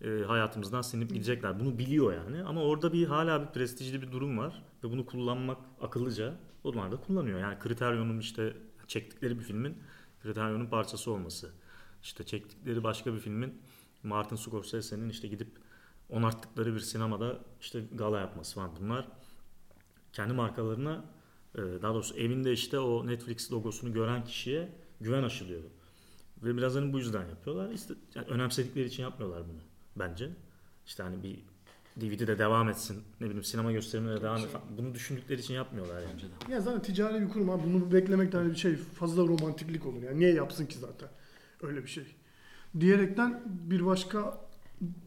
e, 0.00 0.24
hayatımızdan 0.26 0.82
sinip 0.82 1.10
gidecekler. 1.10 1.60
Bunu 1.60 1.78
biliyor 1.78 2.12
yani. 2.12 2.42
Ama 2.42 2.62
orada 2.62 2.92
bir 2.92 3.06
hala 3.06 3.42
bir 3.42 3.52
prestijli 3.52 4.02
bir 4.02 4.12
durum 4.12 4.38
var 4.38 4.62
ve 4.84 4.90
bunu 4.90 5.06
kullanmak 5.06 5.58
akıllıca. 5.80 6.34
Onlar 6.64 6.92
da 6.92 6.96
kullanıyor. 6.96 7.40
Yani 7.40 7.58
kriteryonun 7.58 8.18
işte 8.18 8.56
çektikleri 8.86 9.38
bir 9.38 9.44
filmin 9.44 9.78
kriteryonun 10.22 10.66
parçası 10.66 11.10
olması. 11.10 11.50
İşte 12.02 12.24
çektikleri 12.24 12.84
başka 12.84 13.14
bir 13.14 13.18
filmin 13.18 13.62
Martin 14.02 14.36
Scorsese'nin 14.36 15.08
işte 15.08 15.28
gidip 15.28 15.48
onarttıkları 16.10 16.74
bir 16.74 16.80
sinemada 16.80 17.38
işte 17.60 17.84
gala 17.92 18.20
yapması 18.20 18.54
falan. 18.54 18.70
Bunlar 18.80 19.08
kendi 20.12 20.32
markalarına 20.32 21.04
e, 21.54 21.58
daha 21.58 21.94
doğrusu 21.94 22.16
evinde 22.16 22.52
işte 22.52 22.78
o 22.78 23.06
Netflix 23.06 23.52
logosunu 23.52 23.92
gören 23.92 24.24
kişiye 24.24 24.72
güven 25.00 25.22
aşılıyor. 25.22 25.62
Ve 26.42 26.56
biraz 26.56 26.74
hani 26.74 26.92
bu 26.92 26.98
yüzden 26.98 27.28
yapıyorlar. 27.28 27.70
İşte 27.70 27.94
yani 28.14 28.26
önemsedikleri 28.26 28.86
için 28.86 29.02
yapmıyorlar 29.02 29.42
bunu 29.48 29.73
bence. 29.96 30.30
İşte 30.86 31.02
hani 31.02 31.22
bir 31.22 31.38
DVD'de 32.00 32.38
devam 32.38 32.68
etsin, 32.68 33.02
ne 33.20 33.26
bileyim 33.26 33.44
sinema 33.44 33.72
gösterimine 33.72 34.16
de 34.16 34.22
devam 34.22 34.36
etsin. 34.36 34.60
Bunu 34.78 34.94
düşündükleri 34.94 35.40
için 35.40 35.54
yapmıyorlar 35.54 36.00
yani. 36.02 36.12
Bence 36.12 36.26
de. 36.26 36.52
Ya 36.52 36.60
zaten 36.60 36.82
ticari 36.82 37.20
bir 37.20 37.28
kurum 37.28 37.50
abi 37.50 37.62
bunu 37.66 37.92
beklemekten 37.92 38.38
hani 38.38 38.50
bir 38.50 38.56
şey 38.56 38.76
fazla 38.76 39.22
romantiklik 39.26 39.86
olur 39.86 40.02
yani 40.02 40.18
niye 40.18 40.32
yapsın 40.32 40.66
ki 40.66 40.78
zaten 40.78 41.08
öyle 41.62 41.82
bir 41.82 41.88
şey. 41.88 42.16
Diyerekten 42.80 43.42
bir 43.46 43.86
başka 43.86 44.40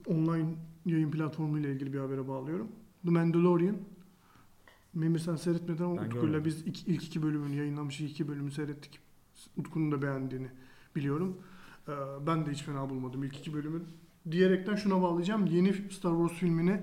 online 0.08 0.56
yayın 0.86 1.12
platformu 1.12 1.60
ile 1.60 1.72
ilgili 1.72 1.94
bir 1.94 2.00
habere 2.00 2.28
bağlıyorum. 2.28 2.72
The 3.06 3.12
Mandalorian. 3.12 3.78
Memir 4.94 5.20
sen 5.20 5.36
seyretmedin 5.36 5.84
ama 5.84 6.02
Utku'yla 6.02 6.46
biz 6.46 6.62
ilk, 6.62 6.88
ilk 6.88 7.04
iki 7.04 7.24
bölümünü 7.24 7.56
yayınlamış 7.56 8.02
iki 8.02 8.28
bölümü 8.28 8.52
seyrettik. 8.52 9.00
Utku'nun 9.58 9.92
da 9.92 10.02
beğendiğini 10.02 10.48
biliyorum. 10.96 11.38
Ee, 11.88 11.92
ben 12.28 12.46
de 12.46 12.52
hiç 12.52 12.64
fena 12.64 12.90
bulmadım 12.90 13.24
ilk 13.24 13.38
iki 13.38 13.54
bölümün. 13.54 13.84
Diyerekten 14.32 14.76
şuna 14.76 15.02
bağlayacağım. 15.02 15.46
Yeni 15.46 15.74
Star 15.74 16.12
Wars 16.18 16.40
filmini 16.40 16.82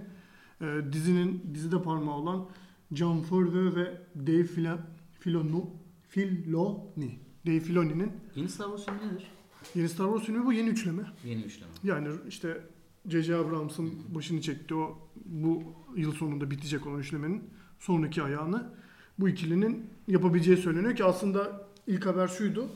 e, 0.61 0.67
dizinin 0.93 1.43
dizide 1.55 1.83
parmağı 1.83 2.15
olan 2.15 2.49
John 2.93 3.21
Favreau 3.21 3.77
ve 3.77 4.01
Dave 4.27 4.43
Fila- 4.47 4.79
Filoni, 5.21 5.65
Filoni, 6.09 7.19
Dave 7.47 7.61
Filoni'nin 7.61 8.13
Yeni 8.37 8.49
Star 8.49 8.67
Wars 8.77 8.85
filmi 8.99 9.13
nedir? 9.13 9.27
yeni 9.75 9.89
Star 9.89 10.07
Wars 10.07 10.25
filmi 10.27 10.47
bu 10.47 10.53
yeni 10.53 10.69
üçleme. 10.69 11.03
Yeni 11.25 11.43
üçleme. 11.43 11.73
Yani 11.85 12.09
işte 12.29 12.61
J.J. 13.09 13.37
Abrams'ın 13.37 13.91
başını 14.15 14.41
çekti 14.41 14.75
o 14.75 14.99
bu 15.25 15.63
yıl 15.97 16.13
sonunda 16.13 16.51
bitecek 16.51 16.87
olan 16.87 16.99
üçlemenin 16.99 17.45
sonraki 17.79 18.23
ayağını 18.23 18.71
bu 19.19 19.29
ikilinin 19.29 19.87
yapabileceği 20.09 20.57
söyleniyor 20.57 20.97
ki 20.97 21.05
aslında 21.05 21.69
ilk 21.87 22.07
haber 22.07 22.29
şuydu. 22.29 22.69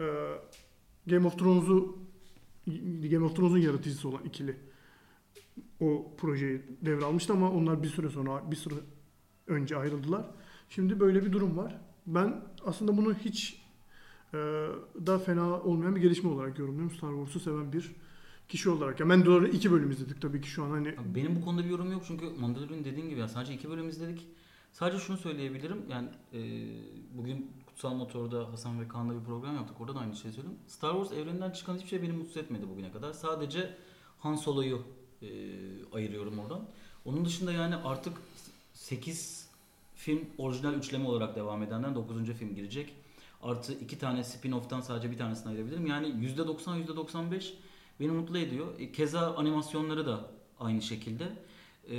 Ee, 0.00 0.04
Game 1.06 1.26
of 1.26 1.38
Thrones'u 1.38 1.98
Game 3.10 3.24
of 3.24 3.36
Thrones'un 3.36 3.58
yaratıcısı 3.58 4.08
olan 4.08 4.24
ikili 4.24 4.56
o 5.80 6.16
projeyi 6.16 6.62
devralmıştı 6.82 7.32
ama 7.32 7.50
onlar 7.50 7.82
bir 7.82 7.88
süre 7.88 8.08
sonra 8.08 8.50
bir 8.50 8.56
süre 8.56 8.74
önce 9.46 9.76
ayrıldılar. 9.76 10.30
Şimdi 10.68 11.00
böyle 11.00 11.24
bir 11.24 11.32
durum 11.32 11.56
var. 11.56 11.80
Ben 12.06 12.40
aslında 12.66 12.96
bunu 12.96 13.14
hiç 13.14 13.62
e, 14.34 14.38
da 15.06 15.18
fena 15.18 15.60
olmayan 15.60 15.96
bir 15.96 16.00
gelişme 16.00 16.30
olarak 16.30 16.58
yorumluyorum. 16.58 16.96
Star 16.96 17.10
Wars'u 17.10 17.40
seven 17.40 17.72
bir 17.72 17.92
kişi 18.48 18.70
olarak. 18.70 19.00
Ya 19.00 19.26
doğru 19.26 19.48
iki 19.48 19.72
bölüm 19.72 19.90
izledik 19.90 20.22
tabii 20.22 20.40
ki 20.40 20.48
şu 20.48 20.64
an 20.64 20.70
hani 20.70 20.94
Benim 21.14 21.36
bu 21.36 21.44
konuda 21.44 21.64
bir 21.64 21.70
yorum 21.70 21.92
yok 21.92 22.02
çünkü 22.06 22.30
Mandalorian 22.40 22.84
dediğin 22.84 23.08
gibi 23.08 23.20
ya 23.20 23.28
sadece 23.28 23.54
iki 23.54 23.70
bölüm 23.70 23.88
izledik. 23.88 24.26
Sadece 24.72 24.98
şunu 24.98 25.16
söyleyebilirim 25.16 25.78
yani 25.90 26.08
e, 26.32 26.40
bugün 27.18 27.50
Kutsal 27.82 27.96
Motor'da 27.96 28.52
Hasan 28.52 28.80
ve 28.80 28.88
Kaan'la 28.88 29.20
bir 29.20 29.24
program 29.24 29.54
yaptık 29.54 29.80
orada 29.80 29.94
da 29.94 29.98
aynı 29.98 30.16
şeyi 30.16 30.34
söyledim. 30.34 30.58
Star 30.66 30.92
Wars 30.92 31.12
evreninden 31.12 31.50
çıkan 31.50 31.74
hiçbir 31.74 31.88
şey 31.88 32.02
beni 32.02 32.12
mutsuz 32.12 32.36
etmedi 32.36 32.68
bugüne 32.68 32.92
kadar. 32.92 33.12
Sadece 33.12 33.74
Han 34.18 34.34
Solo'yu 34.34 34.82
e, 35.22 35.28
ayırıyorum 35.92 36.38
oradan. 36.38 36.68
Onun 37.04 37.24
dışında 37.24 37.52
yani 37.52 37.76
artık 37.76 38.12
8 38.74 39.48
film 39.94 40.20
orijinal 40.38 40.74
üçleme 40.74 41.08
olarak 41.08 41.36
devam 41.36 41.62
edenden 41.62 41.94
9. 41.94 42.24
film 42.24 42.54
girecek. 42.54 42.94
Artı 43.42 43.72
iki 43.72 43.98
tane 43.98 44.20
spin-off'tan 44.20 44.82
sadece 44.82 45.10
bir 45.10 45.18
tanesini 45.18 45.48
ayırabilirim. 45.48 45.86
Yani 45.86 46.06
%90 46.06 46.86
%95 46.86 47.52
beni 48.00 48.10
mutlu 48.10 48.38
ediyor. 48.38 48.66
E, 48.78 48.92
Keza 48.92 49.34
animasyonları 49.36 50.06
da 50.06 50.20
aynı 50.60 50.82
şekilde. 50.82 51.24
E, 51.90 51.96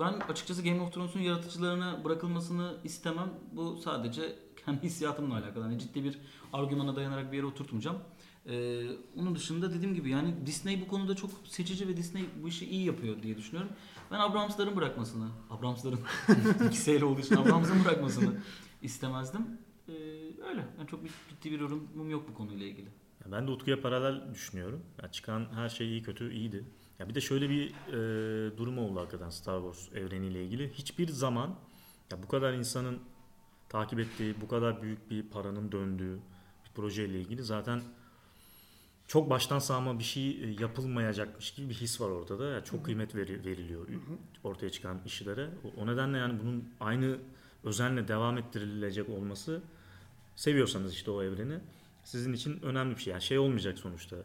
ben 0.00 0.12
açıkçası 0.12 0.64
Game 0.64 0.80
of 0.80 0.92
Thrones'un 0.92 1.20
yaratıcılarına 1.20 2.04
bırakılmasını 2.04 2.76
istemem. 2.84 3.30
Bu 3.52 3.76
sadece 3.76 4.36
kendi 4.64 4.82
hissiyatımla 4.82 5.34
alakalı. 5.34 5.64
Hani 5.64 5.78
ciddi 5.78 6.04
bir 6.04 6.18
argümana 6.52 6.96
dayanarak 6.96 7.32
bir 7.32 7.36
yere 7.36 7.46
oturtmayacağım. 7.46 7.98
E, 8.46 8.84
onun 9.16 9.34
dışında 9.34 9.74
dediğim 9.74 9.94
gibi 9.94 10.10
yani 10.10 10.46
Disney 10.46 10.80
bu 10.80 10.88
konuda 10.88 11.16
çok 11.16 11.30
seçici 11.44 11.88
ve 11.88 11.96
Disney 11.96 12.24
bu 12.42 12.48
işi 12.48 12.66
iyi 12.66 12.84
yapıyor 12.84 13.22
diye 13.22 13.36
düşünüyorum. 13.36 13.70
Ben 14.10 14.18
Abrams'ların 14.18 14.76
bırakmasını, 14.76 15.28
Abrams'ların 15.50 16.00
ikisiyle 16.66 17.04
olduğu 17.04 17.20
için 17.20 17.36
Abrams'ın 17.36 17.84
bırakmasını 17.84 18.34
istemezdim. 18.82 19.42
E, 19.88 19.92
öyle. 20.48 20.64
Yani 20.78 20.88
çok 20.90 21.04
bir, 21.04 21.10
ciddi 21.28 21.50
bir 21.50 21.60
yorumum 21.60 22.10
yok 22.10 22.28
bu 22.28 22.34
konuyla 22.34 22.66
ilgili. 22.66 22.88
Ya 23.24 23.32
ben 23.32 23.46
de 23.46 23.50
Utku'ya 23.50 23.80
paralel 23.80 24.34
düşünüyorum. 24.34 24.82
Ya 25.02 25.10
çıkan 25.10 25.46
her 25.54 25.68
şey 25.68 25.88
iyi 25.88 26.02
kötü 26.02 26.32
iyiydi. 26.32 26.64
Ya 26.98 27.08
bir 27.08 27.14
de 27.14 27.20
şöyle 27.20 27.50
bir 27.50 27.70
e, 27.70 28.56
durum 28.56 28.78
oldu 28.78 29.00
hakikaten 29.00 29.30
Star 29.30 29.60
Wars 29.60 30.02
evreniyle 30.02 30.44
ilgili. 30.44 30.72
Hiçbir 30.72 31.08
zaman 31.08 31.54
ya 32.12 32.22
bu 32.22 32.28
kadar 32.28 32.52
insanın 32.52 32.98
takip 33.72 33.98
ettiği, 33.98 34.40
bu 34.40 34.48
kadar 34.48 34.82
büyük 34.82 35.10
bir 35.10 35.22
paranın 35.22 35.72
döndüğü 35.72 36.18
bir 36.64 36.70
projeyle 36.74 37.20
ilgili 37.20 37.42
zaten 37.42 37.82
çok 39.06 39.30
baştan 39.30 39.58
sağma 39.58 39.98
bir 39.98 40.04
şey 40.04 40.44
e, 40.44 40.56
yapılmayacakmış 40.60 41.54
gibi 41.54 41.68
bir 41.68 41.74
his 41.74 42.00
var 42.00 42.10
ortada. 42.10 42.48
Ya 42.48 42.64
çok 42.64 42.84
kıymet 42.84 43.14
veri- 43.14 43.44
veriliyor 43.44 43.88
ortaya 44.44 44.70
çıkan 44.70 45.00
işlere. 45.06 45.50
O, 45.64 45.82
o 45.82 45.86
nedenle 45.86 46.18
yani 46.18 46.40
bunun 46.40 46.68
aynı 46.80 47.18
özenle 47.64 48.08
devam 48.08 48.38
ettirilecek 48.38 49.08
olması 49.08 49.62
seviyorsanız 50.36 50.94
işte 50.94 51.10
o 51.10 51.22
evreni 51.22 51.58
sizin 52.04 52.32
için 52.32 52.62
önemli 52.62 52.96
bir 52.96 53.00
şey. 53.00 53.10
Yani 53.12 53.22
şey 53.22 53.38
olmayacak 53.38 53.78
sonuçta. 53.78 54.16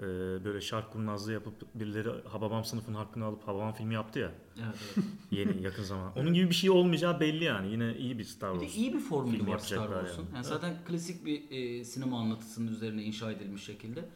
Ee, 0.00 0.04
böyle 0.44 0.60
şark 0.60 0.92
kurnazlığı 0.92 1.32
yapıp 1.32 1.54
birileri 1.74 2.08
Hababam 2.28 2.64
sınıfının 2.64 2.96
hakkını 2.96 3.24
alıp 3.24 3.48
Hababam 3.48 3.72
filmi 3.72 3.94
yaptı 3.94 4.18
ya 4.18 4.32
Evet, 4.56 4.74
evet. 4.96 5.04
yeni 5.30 5.62
yakın 5.62 5.82
zaman. 5.82 6.12
Onun 6.16 6.34
gibi 6.34 6.50
bir 6.50 6.54
şey 6.54 6.70
olmayacağı 6.70 7.20
belli 7.20 7.44
yani. 7.44 7.72
Yine 7.72 7.96
iyi 7.96 8.18
bir 8.18 8.24
Star 8.24 8.54
Bir 8.54 8.60
de 8.60 8.64
Wars. 8.64 8.76
iyi 8.76 8.94
bir 8.94 8.98
formülü 8.98 9.46
var 9.46 9.58
Star 9.58 9.76
yapacaklar 9.76 10.00
Wars'un. 10.00 10.22
Yani. 10.22 10.34
yani. 10.34 10.44
zaten 10.44 10.74
klasik 10.88 11.26
bir 11.26 11.50
e, 11.50 11.84
sinema 11.84 12.20
anlatısının 12.20 12.72
üzerine 12.72 13.02
inşa 13.02 13.32
edilmiş 13.32 13.62
şekilde. 13.64 14.08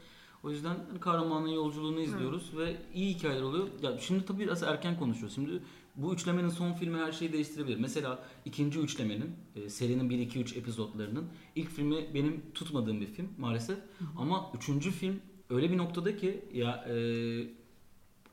O 0.42 0.50
yüzden 0.50 0.76
hani 0.88 1.00
kahramanın 1.00 1.48
yolculuğunu 1.48 2.00
izliyoruz 2.00 2.56
ve 2.58 2.76
iyi 2.94 3.14
hikayeler 3.14 3.42
oluyor. 3.42 3.68
Ya 3.82 3.98
şimdi 3.98 4.24
tabii 4.24 4.38
biraz 4.38 4.62
erken 4.62 4.98
konuşuyoruz. 4.98 5.34
Şimdi 5.34 5.62
bu 5.96 6.14
üçlemenin 6.14 6.48
son 6.48 6.72
filmi 6.72 6.98
her 6.98 7.12
şeyi 7.12 7.32
değiştirebilir. 7.32 7.80
Mesela 7.80 8.24
ikinci 8.44 8.80
üçlemenin, 8.80 9.36
e, 9.56 9.68
serinin 9.68 10.10
1-2-3 10.10 10.58
epizodlarının 10.58 11.24
ilk 11.56 11.70
filmi 11.70 12.14
benim 12.14 12.42
tutmadığım 12.54 13.00
bir 13.00 13.06
film 13.06 13.28
maalesef. 13.38 13.78
Ama 14.16 14.52
üçüncü 14.54 14.90
film 14.90 15.20
öyle 15.50 15.70
bir 15.70 15.78
noktada 15.78 16.16
ki 16.16 16.44
ya 16.52 16.84
e, 16.88 16.94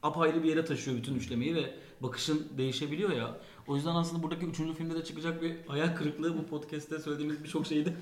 apayrı 0.04 0.44
bir 0.44 0.50
yere 0.50 0.66
taşıyor 0.66 0.98
bütün 0.98 1.16
üçlemeyi 1.16 1.56
ve 1.56 1.74
bakışın 2.02 2.48
değişebiliyor 2.58 3.12
ya. 3.12 3.38
O 3.68 3.76
yüzden 3.76 3.96
aslında 3.96 4.24
buradaki 4.24 4.46
üçüncü 4.46 4.74
filmde 4.74 4.96
de 4.96 5.04
çıkacak 5.04 5.42
bir 5.42 5.56
hayal 5.68 5.96
kırıklığı 5.96 6.38
bu 6.38 6.46
podcast'te 6.46 7.00
söylediğimiz 7.00 7.44
birçok 7.44 7.66
şeydi. 7.66 7.94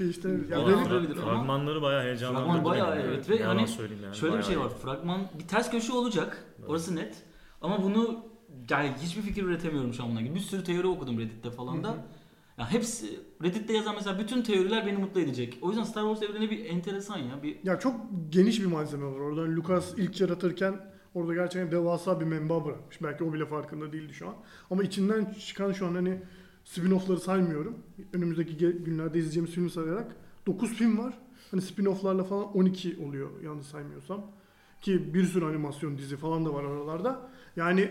İşte 0.00 0.28
ya 0.50 0.58
Ama- 0.58 0.90
benim- 0.90 1.14
Fragmanları 1.14 1.82
bayağı 1.82 2.02
heyecanlandırdı. 2.02 2.52
Fragman 2.52 2.64
bayağı 2.64 3.00
evet 3.00 3.28
ve 3.28 3.36
yalan 3.36 3.56
hani 3.56 3.68
söyleyeyim 3.68 4.02
yani. 4.04 4.16
Şöyle 4.16 4.38
bir 4.38 4.42
şey 4.42 4.60
var. 4.60 4.68
Fragman 4.68 5.20
bir 5.38 5.48
ters 5.48 5.70
köşe 5.70 5.92
olacak. 5.92 6.44
Orası 6.66 6.96
net. 6.96 7.22
Ama 7.60 7.82
bunu 7.82 8.24
yani 8.70 8.94
hiçbir 9.02 9.22
fikir 9.22 9.42
üretemiyorum 9.42 9.94
şu 9.94 10.04
an 10.04 10.10
ilgili. 10.10 10.34
Bir 10.34 10.40
sürü 10.40 10.64
teori 10.64 10.86
okudum 10.86 11.18
Reddit'te 11.18 11.50
falan 11.50 11.84
da. 11.84 12.06
Ya 12.58 12.72
hepsi 12.72 13.20
Reddit'te 13.42 13.72
yazan 13.72 13.94
mesela 13.94 14.18
bütün 14.18 14.42
teoriler 14.42 14.86
beni 14.86 14.96
mutlu 14.96 15.20
edecek. 15.20 15.58
O 15.62 15.68
yüzden 15.68 15.84
Star 15.84 16.14
Wars 16.14 16.30
evreni 16.30 16.50
bir 16.50 16.64
enteresan 16.64 17.18
ya. 17.18 17.42
Bir 17.42 17.58
Ya 17.64 17.78
çok 17.78 17.96
geniş 18.30 18.60
bir 18.60 18.66
malzeme 18.66 19.06
var. 19.06 19.20
Oradan 19.20 19.56
Lucas 19.56 19.94
ilk 19.96 20.20
yaratırken 20.20 20.80
orada 21.14 21.34
gerçekten 21.34 21.70
devasa 21.70 22.20
bir 22.20 22.24
menba 22.24 22.64
bırakmış. 22.64 23.02
Belki 23.02 23.24
o 23.24 23.32
bile 23.32 23.46
farkında 23.46 23.92
değildi 23.92 24.14
şu 24.14 24.28
an. 24.28 24.34
Ama 24.70 24.82
içinden 24.82 25.34
çıkan 25.46 25.72
şu 25.72 25.86
an 25.86 25.94
hani 25.94 26.20
spin-off'ları 26.64 27.20
saymıyorum. 27.20 27.78
Önümüzdeki 28.12 28.56
günlerde 28.56 29.18
izleyeceğimiz 29.18 29.52
filmi 29.54 29.70
sayarak 29.70 30.16
9 30.46 30.74
film 30.74 30.98
var. 30.98 31.18
Hani 31.50 31.60
spin-off'larla 31.60 32.24
falan 32.24 32.56
12 32.56 32.96
oluyor 33.06 33.30
yanlış 33.44 33.66
saymıyorsam. 33.66 34.26
Ki 34.80 35.14
bir 35.14 35.24
sürü 35.24 35.44
animasyon 35.44 35.98
dizi 35.98 36.16
falan 36.16 36.44
da 36.44 36.54
var 36.54 36.64
aralarda. 36.64 37.30
Yani 37.56 37.90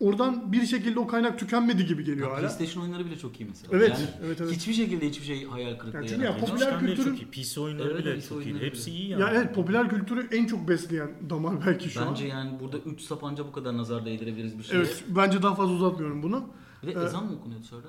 oradan 0.00 0.52
bir 0.52 0.66
şekilde 0.66 1.00
o 1.00 1.06
kaynak 1.06 1.38
tükenmedi 1.38 1.86
gibi 1.86 2.04
geliyor 2.04 2.26
ya 2.28 2.32
hala. 2.32 2.40
PlayStation 2.40 2.82
oyunları 2.82 3.06
bile 3.06 3.18
çok 3.18 3.40
iyi 3.40 3.44
mesela. 3.48 3.76
Evet, 3.76 3.88
Yani 3.90 4.06
evet, 4.26 4.40
evet. 4.40 4.52
hiçbir 4.52 4.72
şekilde 4.72 5.08
hiçbir 5.08 5.24
şey 5.26 5.44
hayal 5.44 5.78
kırıklığı 5.78 5.98
Yani 5.98 6.08
çünkü 6.08 6.22
ya 6.22 6.30
yaratmayacak. 6.30 6.70
popüler 6.72 6.80
kültürün- 6.96 7.10
çok 7.16 7.22
iyi. 7.22 7.30
PC 7.44 7.60
oyunları 7.60 7.90
Evet, 7.92 8.04
bile 8.04 8.14
PC 8.18 8.28
çok 8.28 8.38
iyi. 8.38 8.44
oyunları 8.44 8.64
Hepsi 8.64 8.90
iyi 8.90 9.08
Ya 9.10 9.18
yani. 9.18 9.36
evet 9.36 9.54
popüler 9.54 9.88
kültürü 9.88 10.28
en 10.32 10.46
çok 10.46 10.68
besleyen 10.68 11.10
damar 11.30 11.66
belki 11.66 11.90
şu 11.90 12.00
an. 12.02 12.08
Bence 12.10 12.26
yani 12.26 12.60
burada 12.60 12.78
3 12.78 13.00
sapanca 13.00 13.46
bu 13.46 13.52
kadar 13.52 13.76
nazar 13.76 14.04
değdirebiliriz 14.06 14.58
bir 14.58 14.62
şeye. 14.64 14.76
Evet 14.76 15.04
bence 15.08 15.42
daha 15.42 15.54
fazla 15.54 15.74
uzatmıyorum 15.74 16.22
bunu. 16.22 16.40
De 16.86 16.92
Evet. 16.92 16.96
ezan 16.96 17.26
mı 17.26 17.32
okunuyor 17.32 17.60
dışarıda? 17.62 17.88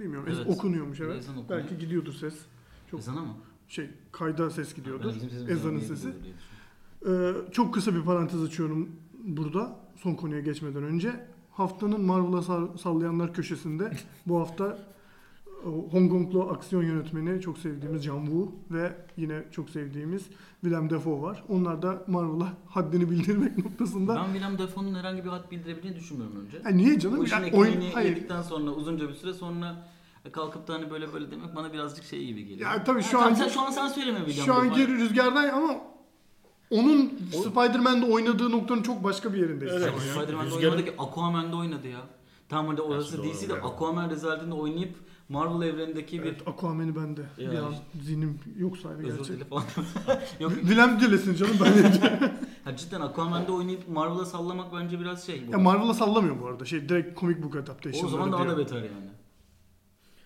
Bilmiyorum 0.00 0.28
Evet. 0.36 0.46
okunuyormuş 0.46 1.00
evet. 1.00 1.18
ezan 1.18 1.36
okunuyor. 1.38 1.62
Belki 1.64 1.78
gidiyordur 1.78 2.12
ses. 2.12 2.34
Çok- 2.90 3.00
Ezan 3.00 3.16
ama. 3.16 3.36
Şey 3.68 3.86
kayda 4.12 4.50
ses 4.50 4.74
gidiyordur. 4.74 5.04
Ben 5.08 5.14
bizim 5.14 5.30
sesimiz 5.30 5.50
Ezanın 5.52 5.80
sesi. 5.80 6.02
diye 6.02 6.14
düşünüyorum. 6.14 7.46
Ee, 7.48 7.52
çok 7.52 7.74
kısa 7.74 7.94
bir 7.94 8.02
parantez 8.02 8.42
açıyorum 8.42 8.88
burada 9.24 9.76
son 9.96 10.14
konuya 10.14 10.40
geçmeden 10.40 10.82
önce. 10.82 11.26
Haftanın 11.52 12.00
Marvel'a 12.00 12.42
sallayanlar 12.78 13.34
köşesinde 13.34 13.90
bu 14.26 14.40
hafta 14.40 14.78
e, 15.64 15.68
Hong 15.90 16.10
Konglu 16.10 16.42
aksiyon 16.50 16.82
yönetmeni 16.82 17.40
çok 17.40 17.58
sevdiğimiz 17.58 18.02
John 18.02 18.24
Woo 18.24 18.52
ve 18.70 18.92
yine 19.16 19.42
çok 19.50 19.70
sevdiğimiz 19.70 20.22
Willem 20.60 20.90
Dafoe 20.90 21.22
var. 21.22 21.44
Onlar 21.48 21.82
da 21.82 22.04
Marvel'a 22.06 22.52
haddini 22.66 23.10
bildirmek 23.10 23.58
noktasında. 23.64 24.16
Ben 24.16 24.24
Willem 24.32 24.58
Dafoe'nun 24.58 24.94
herhangi 24.94 25.24
bir 25.24 25.28
hat 25.28 25.50
bildirebileceğini 25.50 25.96
düşünmüyorum 25.98 26.36
önce. 26.46 26.56
Ya 26.64 26.70
niye 26.70 26.98
canım? 26.98 27.18
Bu 27.18 27.24
işin 27.24 27.52
oyun- 27.52 27.80
yedikten 28.04 28.42
sonra 28.42 28.70
uzunca 28.70 29.08
bir 29.08 29.14
süre 29.14 29.32
sonra 29.34 29.86
kalkıp 30.32 30.68
da 30.68 30.74
hani 30.74 30.90
böyle 30.90 31.12
böyle 31.12 31.30
demek 31.30 31.56
bana 31.56 31.72
birazcık 31.72 32.04
şey 32.04 32.26
gibi 32.26 32.44
geliyor. 32.46 32.70
Ya 32.70 32.84
tabii 32.84 33.02
şu 33.02 33.20
Ha, 33.20 33.26
an- 33.26 33.34
sen, 33.34 33.48
şu 33.48 33.60
an 33.60 33.70
sen 33.70 33.88
söyleme 33.88 34.18
William 34.18 34.46
Şu 34.46 34.54
anki 34.54 34.80
Dafoe. 34.80 34.94
rüzgardan 34.96 35.48
ama 35.48 35.76
onun 36.70 37.12
O- 37.38 37.42
Spider-Man'de 37.42 38.06
oynadığı 38.06 38.50
noktanın 38.50 38.82
çok 38.82 39.04
başka 39.04 39.32
bir 39.32 39.38
yerindeyiz. 39.38 39.74
Evet. 39.74 39.92
şu 39.98 40.02
an 40.02 40.06
ya. 40.06 40.22
Spider-Man'de 40.22 40.50
Rüzgarın- 40.50 40.70
oynadı 40.70 40.84
ki 40.84 40.94
Aquaman'de 40.98 41.56
oynadı 41.56 41.88
ya. 41.88 42.00
Tamam 42.48 42.68
hadi 42.68 42.82
orası 42.82 43.22
DC'de 43.22 43.52
evet. 43.52 43.64
Aquaman 43.64 44.10
rezaltinde 44.10 44.54
oynayıp 44.54 44.94
Marvel 45.28 45.66
evrenindeki 45.68 46.22
bir 46.22 46.28
Evet, 46.28 46.48
Aquaman'i 46.48 46.96
bende. 46.96 47.20
Ya 47.38 47.52
bir 47.52 47.56
an 47.58 47.72
işte. 47.72 47.84
zihnim 48.02 48.38
yok 48.58 48.76
gerçi. 49.02 49.32
dile 49.32 49.44
falan. 49.44 49.62
Yok 50.40 50.52
Willem 50.60 51.00
dilesin 51.00 51.34
canım 51.34 51.56
ben 51.64 51.74
de. 51.74 52.18
ha, 52.64 52.76
cidden 52.76 53.00
Aquaman'de 53.00 53.52
oynayıp 53.52 53.88
Marvel'a 53.88 54.24
sallamak 54.24 54.74
bence 54.74 55.00
biraz 55.00 55.26
şey. 55.26 55.46
bu. 55.48 55.52
ya 55.52 55.58
Marvel'a 55.58 55.94
sallamıyor 55.94 56.40
bu 56.40 56.46
arada. 56.46 56.64
Şey 56.64 56.88
direkt 56.88 57.20
comic 57.20 57.42
book 57.42 57.56
adaptation. 57.56 58.06
o 58.06 58.08
zaman 58.08 58.32
daha 58.32 58.48
da 58.48 58.58
beter 58.58 58.76
yani. 58.76 59.10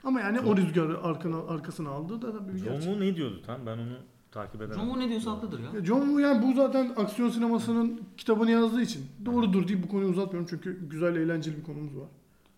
Ama 0.04 0.20
yani 0.20 0.40
o 0.40 0.57
rüzgarı 0.57 1.02
arkana, 1.02 1.37
arkasına 1.48 1.90
aldı 1.90 2.22
da 2.22 2.33
tabii 2.33 2.52
bir 2.54 2.59
John 2.59 2.68
gerçek. 2.72 2.83
Woo 2.83 3.00
ne 3.00 3.16
diyordu 3.16 3.42
tam? 3.46 3.66
Ben 3.66 3.78
onu 3.78 3.96
takip 4.35 4.55
edemedim. 4.62 4.77
John 4.81 4.87
Woo 4.87 5.01
ne 5.01 5.09
diyorsa 5.09 5.31
haklıdır 5.31 5.61
ya. 5.61 5.70
Ya 5.75 5.85
John 5.85 6.01
Woo 6.01 6.18
yani 6.18 6.42
bu 6.47 6.55
zaten 6.57 6.92
aksiyon 6.97 7.31
sinemasının 7.31 8.01
kitabını 8.16 8.51
yazdığı 8.51 8.83
için 8.83 9.07
doğrudur 9.27 9.68
deyip 9.68 9.83
bu 9.83 9.88
konuyu 9.88 10.09
uzatmıyorum 10.09 10.47
çünkü 10.51 10.88
güzel 10.88 11.16
eğlenceli 11.16 11.57
bir 11.57 11.62
konumuz 11.62 11.97
var. 11.97 12.09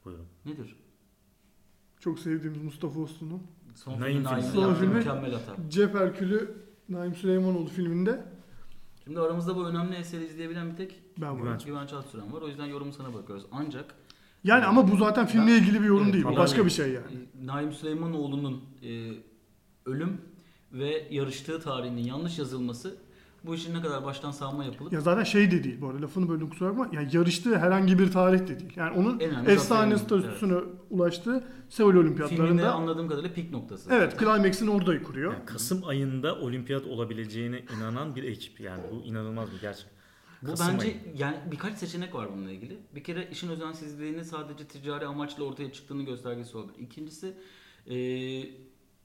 Buyurun. 0.05 0.25
Nedir? 0.47 0.77
Çok 2.01 2.19
sevdiğimiz 2.19 2.63
Mustafa 2.63 3.01
Uslu'nun 3.01 3.43
Son 3.75 4.01
Naim 4.01 4.13
filmi 4.13 4.25
Naim 4.25 4.41
filmi. 4.45 4.55
Son 4.55 4.75
filmi- 4.75 4.95
mükemmel 4.95 5.33
hata. 5.33 5.57
Cep 5.71 5.95
Herkülü 5.95 6.55
Naim 6.89 7.15
Süleymanoğlu 7.15 7.67
filminde 7.69 8.25
Şimdi 9.05 9.21
aramızda 9.21 9.57
bu 9.57 9.67
önemli 9.67 9.95
eseri 9.97 10.25
izleyebilen 10.25 10.71
bir 10.73 10.77
tek 10.77 11.01
ben 11.19 11.29
varım. 11.29 11.43
Güvenç. 11.45 11.65
Güvenç 11.65 11.93
Altıran 11.93 12.33
var. 12.33 12.43
O 12.43 12.49
yüzden 12.49 12.67
yorumu 12.67 12.93
sana 12.93 13.15
bırakıyoruz. 13.15 13.47
Ancak 13.53 13.95
Yani 14.45 14.65
ama 14.65 14.91
bu 14.93 14.97
zaten 14.97 15.27
filmle 15.27 15.57
ilgili 15.59 15.81
bir 15.81 15.87
yorum 15.87 16.03
Evet, 16.03 16.13
değil. 16.13 16.25
Bu 16.25 16.29
tamam. 16.29 16.43
başka 16.43 16.65
bir 16.65 16.71
şey 16.71 16.93
yani. 16.93 17.07
e, 17.43 17.47
Naim 17.47 17.73
Süleymanoğlu'nun 17.73 18.61
e, 18.83 19.13
ölüm 19.87 20.21
ve 20.79 21.07
yarıştığı 21.11 21.61
tarihinin 21.61 22.05
yanlış 22.05 22.39
yazılması 22.39 22.97
bu 23.45 23.55
işin 23.55 23.75
ne 23.75 23.83
kadar 23.83 24.05
baştan 24.05 24.31
savma 24.31 24.65
yapılıp 24.65 24.93
Ya 24.93 25.01
zaten 25.01 25.25
şey 25.25 25.51
de 25.51 25.65
değil 25.65 25.81
bu 25.81 25.89
arada 25.89 26.03
lafını 26.03 26.29
böldüm 26.29 26.51
kusura 26.51 26.71
bakma. 26.79 26.89
Yani 26.93 27.09
yarıştığı 27.13 27.59
herhangi 27.59 27.99
bir 27.99 28.13
tarih 28.13 28.39
de 28.41 28.61
değil. 28.61 28.73
Yani 28.77 28.99
onun 28.99 29.21
efsane 29.47 29.99
statüsüne 29.99 30.55
ulaştığı 30.91 31.45
Seul 31.69 31.91
filminde 31.93 32.07
Olimpiyatlarında 32.09 32.73
anladığım 32.73 33.09
kadarıyla 33.09 33.35
pik 33.35 33.51
noktası. 33.51 33.91
evet 33.93 34.19
Climax'ini 34.19 34.71
orada 34.71 35.03
kuruyor. 35.03 35.33
Yani 35.33 35.45
Kasım 35.45 35.85
ayında 35.87 36.35
olimpiyat 36.35 36.87
olabileceğine 36.87 37.63
inanan 37.77 38.17
bir 38.17 38.23
ekip. 38.25 38.61
Yani 38.61 38.83
bu 38.93 39.05
inanılmaz 39.05 39.49
bir 39.53 39.61
gerçek. 39.61 39.87
Bu 40.43 40.47
Kasım 40.47 40.67
bence 40.75 40.87
ayı. 40.87 40.97
yani 41.17 41.37
birkaç 41.51 41.75
seçenek 41.79 42.15
var 42.15 42.29
bununla 42.33 42.51
ilgili. 42.51 42.79
Bir 42.95 43.05
kere 43.05 43.29
işin 43.33 43.49
özensizliğini 43.49 44.25
sadece 44.25 44.65
ticari 44.65 45.07
amaçla 45.07 45.45
ortaya 45.45 45.73
çıktığını 45.73 46.03
göstergesi 46.03 46.57
olabilir. 46.57 46.79
İkincisi 46.79 47.35
eee, 47.87 48.51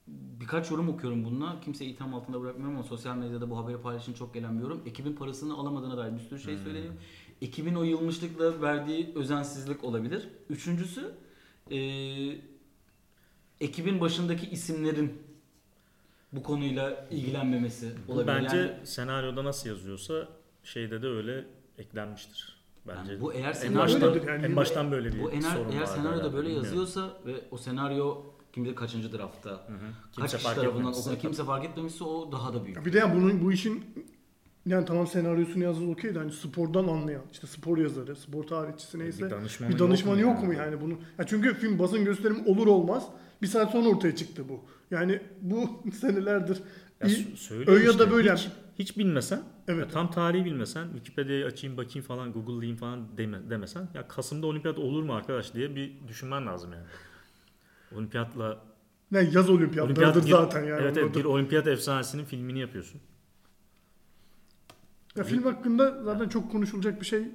birkaç 0.06 0.70
yorum 0.70 0.88
okuyorum 0.88 1.24
bununla. 1.24 1.60
Kimseyi 1.60 1.90
itham 1.94 2.14
altında 2.14 2.40
bırakmıyorum 2.40 2.74
ama 2.76 2.84
sosyal 2.84 3.16
medyada 3.16 3.50
bu 3.50 3.58
haberi 3.58 3.80
paylaşın 3.80 4.12
çok 4.12 4.34
gelen 4.34 4.58
bir 4.58 4.62
yorum. 4.62 4.82
Ekibin 4.86 5.12
parasını 5.12 5.54
alamadığına 5.54 5.96
dair 5.96 6.12
bir 6.14 6.18
sürü 6.18 6.40
şey 6.40 6.54
Hmm. 6.56 6.64
söyleniyor. 6.64 6.94
Ekibin 7.42 7.74
o 7.74 7.82
yılmışlıkla 7.82 8.62
verdiği 8.62 9.12
özensizlik 9.14 9.84
olabilir. 9.84 10.28
Üçüncüsü 10.50 11.14
eee, 11.70 12.40
ekibin 13.60 14.00
başındaki 14.00 14.46
isimlerin 14.50 15.22
bu 16.32 16.42
konuyla 16.42 17.08
ilgilenmemesi 17.10 17.92
olabilir. 18.08 18.26
bence 18.44 18.56
Yani- 18.56 18.86
senaryoda 18.86 19.44
nasıl 19.44 19.68
yazıyorsa 19.68 20.28
şeyde 20.64 21.02
de 21.02 21.06
öyle 21.06 21.44
eklenmiştir. 21.78 22.62
Bence. 22.88 23.12
Yani 23.12 23.20
bu 23.20 23.32
eğer 23.32 23.48
en 23.48 23.52
senaryo- 23.52 23.76
baştan, 23.78 24.14
yani. 24.32 24.44
en 24.46 24.56
baştan 24.56 24.90
böyle 24.92 25.12
bir 25.12 25.22
Bu 25.22 25.30
eğer, 25.30 25.40
sorun 25.40 25.72
eğer 25.72 25.84
senaryoda 25.86 26.32
böyle 26.32 26.46
bilmiyorum. 26.48 26.64
yazıyorsa 26.64 27.20
ve 27.26 27.44
o 27.50 27.56
senaryo 27.58 28.22
kim 28.52 28.64
bilir 28.64 28.74
kaçıncı 28.74 29.12
draftta, 29.12 29.50
Hı 29.50 29.54
hı. 29.54 30.20
kaç 30.20 30.30
kişi 30.32 30.44
fark 30.44 30.56
tarafından 30.56 30.78
etmemişse 30.80 31.00
okunuyor, 31.00 31.20
kimse 31.20 31.44
fark 31.44 31.64
etmemişse 31.64 32.04
o 32.04 32.32
daha 32.32 32.54
da 32.54 32.64
büyük. 32.64 32.76
Ya 32.76 32.84
Bir 32.84 32.92
de 32.92 32.98
yani 32.98 33.14
bunun 33.14 33.44
bu 33.44 33.52
işin 33.52 33.84
yani 34.66 34.84
tamam 34.84 35.06
senaryosunu 35.06 35.62
yazdı 35.64 35.90
okey 35.90 36.14
de 36.14 36.18
hani 36.18 36.32
spordan 36.32 36.88
anlayan 36.88 37.22
işte 37.32 37.46
spor 37.46 37.78
yazarı, 37.78 38.16
spor 38.16 38.44
tarihçisi 38.44 38.98
neyse 38.98 39.24
Bir 39.24 39.30
danışmanı 39.30 39.70
bir 39.70 39.78
danışmanı 39.78 40.20
yok 40.20 40.34
yok, 40.34 40.44
mu 40.44 40.54
yani? 40.54 40.72
yani 40.72 40.80
bunu? 40.80 40.92
Ya 41.18 41.26
çünkü 41.26 41.54
film 41.54 41.78
basın 41.78 42.04
gösterimi 42.04 42.44
olur 42.46 42.66
olmaz 42.66 43.08
bir 43.42 43.46
saat 43.46 43.70
sonra 43.72 43.88
ortaya 43.88 44.16
çıktı 44.16 44.48
bu. 44.48 44.60
Yani 44.90 45.20
bu 45.40 45.82
senelerdir 46.00 46.62
Ya 47.00 47.08
Öyle 47.66 47.84
ya 47.84 47.88
da 47.88 47.90
işte, 47.90 48.10
böyle 48.10 48.34
Hiç, 48.34 48.48
hiç 48.78 48.98
bilmesen, 48.98 49.42
Evet. 49.68 49.80
ya 49.86 49.88
tam 49.88 50.10
tarihi 50.10 50.44
bilmesen, 50.44 50.84
Wikipedia'yı 50.92 51.46
açayım 51.46 51.76
bakayım 51.76 52.06
falan, 52.06 52.32
Google'layayım 52.32 52.76
falan 52.76 53.16
deme, 53.16 53.50
demesen, 53.50 53.88
ya 53.94 54.08
Kasım'da 54.08 54.46
olimpiyat 54.46 54.78
olur 54.78 55.02
mu 55.02 55.14
arkadaş 55.14 55.54
diye 55.54 55.76
bir 55.76 55.92
düşünmen 56.08 56.46
lazım 56.46 56.72
yani. 56.72 56.84
Olimpiyatla, 57.96 58.64
ne 59.12 59.20
yaz 59.20 59.50
olimpiyatlarıdır 59.50 60.02
olimpiyat 60.02 60.42
zaten 60.42 60.64
yani. 60.64 60.82
evet, 60.82 60.96
evet 60.96 61.16
bir 61.16 61.24
olimpiyat 61.24 61.66
efsanesinin 61.66 62.24
filmini 62.24 62.58
yapıyorsun. 62.58 63.00
Ya 65.16 65.24
film 65.24 65.42
hakkında 65.42 66.02
zaten 66.04 66.28
çok 66.28 66.52
konuşulacak 66.52 67.00
bir 67.00 67.06
şey 67.06 67.28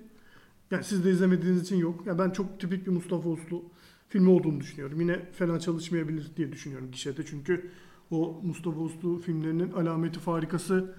yani 0.71 0.83
siz 0.83 1.05
de 1.05 1.11
izlemediğiniz 1.11 1.61
için 1.61 1.75
yok. 1.75 2.07
Ya 2.07 2.19
ben 2.19 2.29
çok 2.29 2.59
tipik 2.59 2.85
bir 2.85 2.91
Mustafa 2.91 3.29
Uslu 3.29 3.63
filmi 4.09 4.29
olduğunu 4.29 4.59
düşünüyorum. 4.59 5.01
Yine 5.01 5.31
fena 5.31 5.59
çalışmayabilir 5.59 6.35
diye 6.37 6.51
düşünüyorum 6.51 6.91
gişede. 6.91 7.25
Çünkü 7.25 7.69
o 8.11 8.41
Mustafa 8.43 8.79
Uslu 8.79 9.19
filmlerinin 9.19 9.71
alameti 9.71 10.19
farikası 10.19 10.95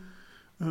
e, 0.60 0.66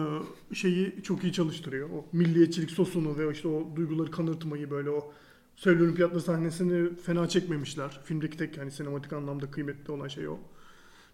şeyi 0.54 1.04
çok 1.04 1.24
iyi 1.24 1.34
çalıştırıyor. 1.34 1.90
O 1.90 2.06
milliyetçilik 2.12 2.72
sosunu 2.72 3.18
ve 3.18 3.32
işte 3.32 3.48
o 3.48 3.76
duyguları 3.76 4.12
kanırtmayı 4.12 4.72
böyle 4.72 4.90
o 4.90 5.14
Seul 5.58 5.80
Olimpiyatları 5.80 6.22
sahnesini 6.22 6.96
fena 6.96 7.30
çekmemişler. 7.30 8.00
Filmdeki 8.04 8.38
tek 8.38 8.58
yani 8.58 8.72
sinematik 8.72 9.14
anlamda 9.14 9.52
kıymetli 9.52 9.92
olan 9.92 10.08
şey 10.08 10.28
o. 10.28 10.40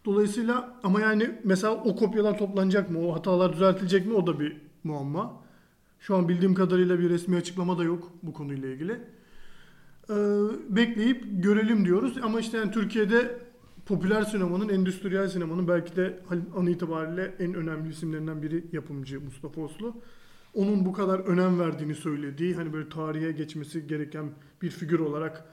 Dolayısıyla 0.05 0.79
ama 0.83 1.01
yani 1.01 1.39
mesela 1.43 1.73
o 1.73 1.95
kopyalar 1.95 2.37
toplanacak 2.37 2.91
mı? 2.91 3.07
O 3.07 3.15
hatalar 3.15 3.53
düzeltilecek 3.53 4.05
mi? 4.05 4.13
O 4.13 4.27
da 4.27 4.39
bir 4.39 4.57
muamma. 4.83 5.43
Şu 5.99 6.15
an 6.15 6.29
bildiğim 6.29 6.53
kadarıyla 6.53 6.99
bir 6.99 7.09
resmi 7.09 7.35
açıklama 7.35 7.77
da 7.77 7.83
yok 7.83 8.11
bu 8.23 8.33
konuyla 8.33 8.69
ilgili. 8.69 8.99
Ee, 10.09 10.15
bekleyip 10.69 11.43
görelim 11.43 11.85
diyoruz. 11.85 12.17
Ama 12.23 12.39
işte 12.39 12.57
yani 12.57 12.71
Türkiye'de 12.71 13.39
popüler 13.85 14.21
sinemanın, 14.21 14.69
endüstriyel 14.69 15.27
sinemanın 15.27 15.67
belki 15.67 15.95
de 15.95 16.19
an 16.55 16.67
itibariyle 16.67 17.35
en 17.39 17.53
önemli 17.53 17.89
isimlerinden 17.89 18.41
biri 18.41 18.65
yapımcı 18.71 19.21
Mustafa 19.21 19.61
Oslu. 19.61 19.95
Onun 20.53 20.85
bu 20.85 20.93
kadar 20.93 21.19
önem 21.19 21.59
verdiğini 21.59 21.95
söylediği 21.95 22.55
hani 22.55 22.73
böyle 22.73 22.89
tarihe 22.89 23.31
geçmesi 23.31 23.87
gereken 23.87 24.31
bir 24.61 24.69
figür 24.69 24.99
olarak 24.99 25.45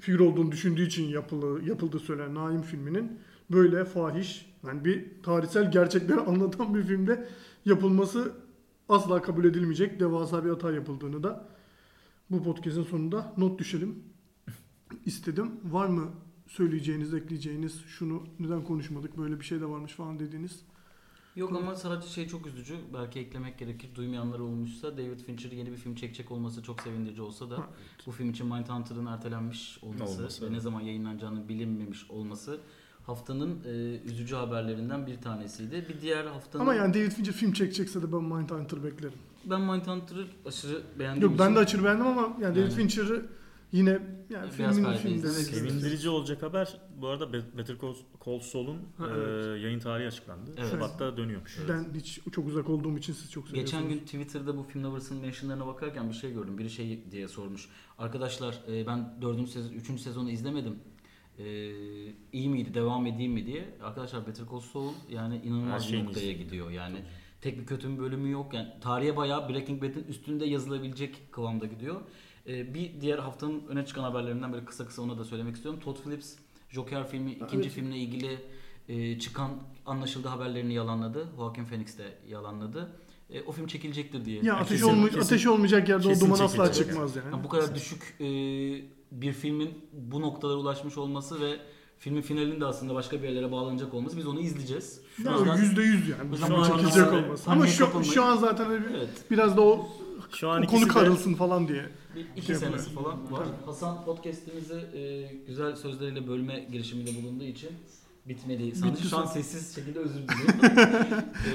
figür 0.00 0.20
olduğunu 0.20 0.52
düşündüğü 0.52 0.86
için 0.86 1.08
yapılı, 1.08 1.64
yapıldığı 1.64 1.98
söylenen 1.98 2.34
Naim 2.34 2.62
filminin 2.62 3.18
böyle 3.52 3.84
fahiş 3.84 4.54
yani 4.66 4.84
bir 4.84 5.22
tarihsel 5.22 5.72
gerçekleri 5.72 6.20
anlatan 6.26 6.74
bir 6.74 6.82
filmde 6.82 7.28
yapılması 7.64 8.32
asla 8.88 9.22
kabul 9.22 9.44
edilmeyecek 9.44 10.00
devasa 10.00 10.44
bir 10.44 10.50
hata 10.50 10.72
yapıldığını 10.72 11.22
da 11.22 11.48
bu 12.30 12.42
podcast'in 12.42 12.82
sonunda 12.82 13.34
not 13.36 13.58
düşelim 13.58 13.98
istedim. 15.06 15.50
Var 15.64 15.88
mı 15.88 16.10
söyleyeceğiniz, 16.46 17.14
ekleyeceğiniz, 17.14 17.84
şunu 17.86 18.22
neden 18.38 18.64
konuşmadık, 18.64 19.18
böyle 19.18 19.40
bir 19.40 19.44
şey 19.44 19.60
de 19.60 19.68
varmış 19.68 19.92
falan 19.92 20.18
dediğiniz? 20.18 20.60
Yok 21.36 21.52
ama 21.56 21.74
sadece 21.74 22.08
şey 22.08 22.28
çok 22.28 22.46
üzücü. 22.46 22.76
Belki 22.94 23.18
eklemek 23.20 23.58
gerekir. 23.58 23.88
Duymayanlar 23.94 24.38
olmuşsa 24.38 24.96
David 24.96 25.20
Fincher 25.20 25.52
yeni 25.52 25.72
bir 25.72 25.76
film 25.76 25.94
çekecek 25.94 26.30
olması 26.30 26.62
çok 26.62 26.80
sevindirici 26.80 27.22
olsa 27.22 27.50
da 27.50 27.58
Ha, 27.58 27.66
bu 28.06 28.10
film 28.10 28.30
için 28.30 28.46
Mindhunter'ın 28.46 29.06
ertelenmiş 29.06 29.78
olması, 29.82 30.04
Olması, 30.18 30.42
ve 30.42 30.46
evet. 30.46 30.56
ne 30.56 30.60
zaman 30.60 30.80
yayınlanacağını 30.80 31.48
bilinmemiş 31.48 32.10
olması 32.10 32.60
haftanın 33.06 33.58
e, 33.64 34.00
üzücü 34.10 34.34
haberlerinden 34.34 35.06
bir 35.06 35.20
tanesiydi. 35.20 35.86
Bir 35.88 36.00
diğer 36.00 36.24
haftanın 36.26 36.62
Ama 36.62 36.74
yani 36.74 36.94
David 36.94 37.10
Fincher 37.10 37.32
film 37.32 37.52
çekecekse 37.52 38.02
de 38.02 38.12
ben 38.12 38.24
Mindhunter 38.24 38.84
beklerim. 38.84 39.18
ben 39.44 39.60
Mindhunter'ı 39.60 40.26
aşırı 40.46 40.82
beğendiğim 40.98 41.30
Yok 41.30 41.38
ben 41.38 41.44
için 41.44 41.56
de 41.56 41.58
aşırı 41.60 41.84
beğendim 41.84 42.06
ama 42.06 42.22
yani 42.22 42.54
David 42.54 42.56
Yani. 42.56 42.70
Fincher'ı 42.70 43.26
yine 43.72 43.90
yani 44.30 44.50
Beyaz 44.58 44.76
filmin 44.76 45.16
izledim. 45.16 45.30
Sevindirici 45.44 46.08
olacak 46.08 46.42
haber 46.42 46.80
bu 46.96 47.08
arada 47.08 47.32
Be- 47.32 47.58
Better 47.58 47.76
Call 48.24 48.38
Saul'un 48.40 48.78
Ha, 48.98 49.06
e, 49.06 49.10
evet. 49.14 49.62
yayın 49.62 49.78
tarihi 49.78 50.06
açıklandı. 50.08 50.50
Evet. 50.58 50.70
Şubat'ta 50.70 51.16
dönüyormuş. 51.16 51.58
Ben 51.68 51.86
hiç 51.94 52.20
çok 52.32 52.46
uzak 52.46 52.70
olduğum 52.70 52.98
için 52.98 53.12
siz 53.12 53.30
çok 53.30 53.48
seviyorsunuz. 53.48 53.82
Geçen 53.82 53.88
gün 53.94 54.04
Twitter'da 54.04 54.56
bu 54.56 54.62
Film 54.62 54.84
Lovers'ın 54.84 55.16
mentionlarına 55.20 55.66
bakarken 55.66 56.08
bir 56.08 56.14
şey 56.14 56.32
gördüm. 56.32 56.58
Biri 56.58 56.70
şey 56.70 57.04
diye 57.10 57.28
sormuş. 57.28 57.68
Arkadaşlar 57.98 58.54
e, 58.68 58.86
ben 58.86 59.14
4. 59.22 59.48
sezon, 59.48 59.72
3. 59.72 60.00
sezonu 60.00 60.30
izlemedim. 60.30 60.78
E, 61.38 61.44
iyi 62.32 62.48
miydi, 62.48 62.74
devam 62.74 63.06
edeyim 63.06 63.32
mi 63.32 63.46
diye. 63.46 63.74
Arkadaşlar 63.82 64.26
Better 64.26 64.46
Call 64.50 64.60
Saul 64.60 64.92
yani 65.10 65.36
inanılmaz 65.44 65.92
bir 65.92 66.04
noktaya 66.04 66.26
iyisi. 66.26 66.38
gidiyor. 66.44 66.70
Yani 66.70 66.96
tek 67.40 67.58
bir 67.58 67.66
kötü 67.66 67.90
bir 67.90 67.98
bölümü 67.98 68.30
yok. 68.30 68.54
Yani 68.54 68.68
tarihe 68.80 69.16
bayağı 69.16 69.48
Breaking 69.48 69.82
Bad'in 69.82 70.04
üstünde 70.04 70.46
yazılabilecek 70.46 71.32
kıvamda 71.32 71.66
gidiyor. 71.66 72.00
E, 72.46 72.74
bir 72.74 73.00
diğer 73.00 73.18
haftanın 73.18 73.62
öne 73.68 73.86
çıkan 73.86 74.02
haberlerinden 74.02 74.52
böyle 74.52 74.64
kısa 74.64 74.86
kısa 74.86 75.02
ona 75.02 75.18
da 75.18 75.24
söylemek 75.24 75.56
istiyorum. 75.56 75.80
Todd 75.84 75.96
Phillips 76.02 76.32
Joker 76.70 77.08
filmi 77.08 77.32
ikinci 77.32 77.56
Evet. 77.56 77.70
filmle 77.72 77.96
ilgili 77.96 78.38
e, 78.88 79.18
çıkan 79.18 79.50
anlaşıldı 79.86 80.28
haberlerini 80.28 80.74
yalanladı. 80.74 81.28
Joaquin 81.36 81.64
Phoenix 81.64 81.98
de 81.98 82.04
yalanladı. 82.28 82.90
E, 83.30 83.42
o 83.42 83.52
film 83.52 83.66
çekilecektir 83.66 84.24
diye. 84.24 84.42
Ya 84.42 84.54
ateş, 84.56 84.80
kesin- 84.80 84.92
olma- 84.92 85.06
kesin- 85.08 85.20
ateş 85.20 85.46
olmayacak 85.46 85.88
yerde 85.88 86.08
o 86.08 86.20
duman 86.20 86.38
asla 86.38 86.72
çıkmaz 86.72 87.16
yani. 87.16 87.32
Yani 87.32 87.44
bu 87.44 87.48
kadar 87.48 87.74
düşük 87.74 88.16
e, 88.20 88.24
bir 89.12 89.32
filmin 89.32 89.70
bu 89.92 90.20
noktalara 90.20 90.56
ulaşmış 90.58 90.98
olması 90.98 91.40
ve 91.40 91.56
filmin 91.98 92.22
finalinin 92.22 92.60
de 92.60 92.64
aslında 92.66 92.94
başka 92.94 93.22
bir 93.22 93.28
yerlere 93.28 93.52
bağlanacak 93.52 93.94
olması 93.94 94.16
biz 94.16 94.26
onu 94.26 94.40
izleyeceğiz. 94.40 95.00
Şu 95.16 95.22
Ya 95.22 95.54
yüzde 95.56 95.82
yüz 95.82 96.08
yani. 96.08 96.30
O 96.32 96.36
Şu 96.36 96.40
zaman 96.46 96.64
çekilecek 96.64 97.12
olması. 97.12 97.50
Ama 97.50 97.66
şu, 97.66 98.04
şu 98.04 98.24
an 98.24 98.36
zaten 98.36 98.70
bir- 98.70 98.94
Evet. 98.96 99.08
biraz 99.30 99.56
da 99.56 99.60
o, 99.62 99.88
Şu 100.32 100.46
o 100.46 100.50
an 100.50 100.66
konu 100.66 100.88
karılsın 100.88 101.34
falan 101.34 101.68
diye. 101.68 101.86
Bir 102.14 102.26
iki 102.36 102.46
Şey 102.46 102.56
senesi 102.56 102.90
falan 102.90 103.32
var. 103.32 103.46
Hasan 103.66 104.04
podcast'imizi 104.04 104.74
e, 104.74 105.32
güzel 105.46 105.76
sözleriyle 105.76 106.28
bölme 106.28 106.66
girişiminde 106.72 107.22
bulunduğu 107.22 107.44
için 107.44 107.70
bitmedi. 108.28 108.74
Sanırım 108.76 108.96
Bitti 108.96 109.08
şu 109.08 109.16
an 109.16 109.26
sessiz 109.26 109.74
şekilde 109.74 109.98
özür 109.98 110.14
diliyorum. 110.28 110.60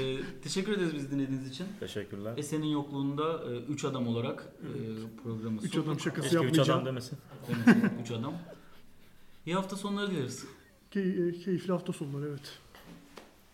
e, 0.00 0.40
teşekkür 0.42 0.72
ederiz 0.72 0.94
bizi 0.94 1.10
dinlediğiniz 1.10 1.48
için. 1.50 1.66
Teşekkürler. 1.80 2.34
Esen'in 2.36 2.66
yokluğunda 2.66 3.44
3 3.68 3.84
adam 3.84 4.08
olarak 4.08 4.52
e, 4.62 4.68
programı 5.22 5.60
Üç 5.62 5.76
adam 5.76 6.00
şakası 6.00 6.22
Keşke 6.22 6.38
üç 6.38 6.44
yapmayacağım. 6.44 6.78
adam 6.78 6.86
demesin. 6.86 7.18
Demek 7.48 7.82
ki 7.82 7.88
üç 8.02 8.10
adam. 8.10 8.34
İyi 9.46 9.54
hafta 9.54 9.76
sonları 9.76 10.10
dileriz. 10.10 10.44
Key- 10.90 11.44
keyifli 11.44 11.72
hafta 11.72 11.92
sonları 11.92 12.28
evet. 12.28 12.58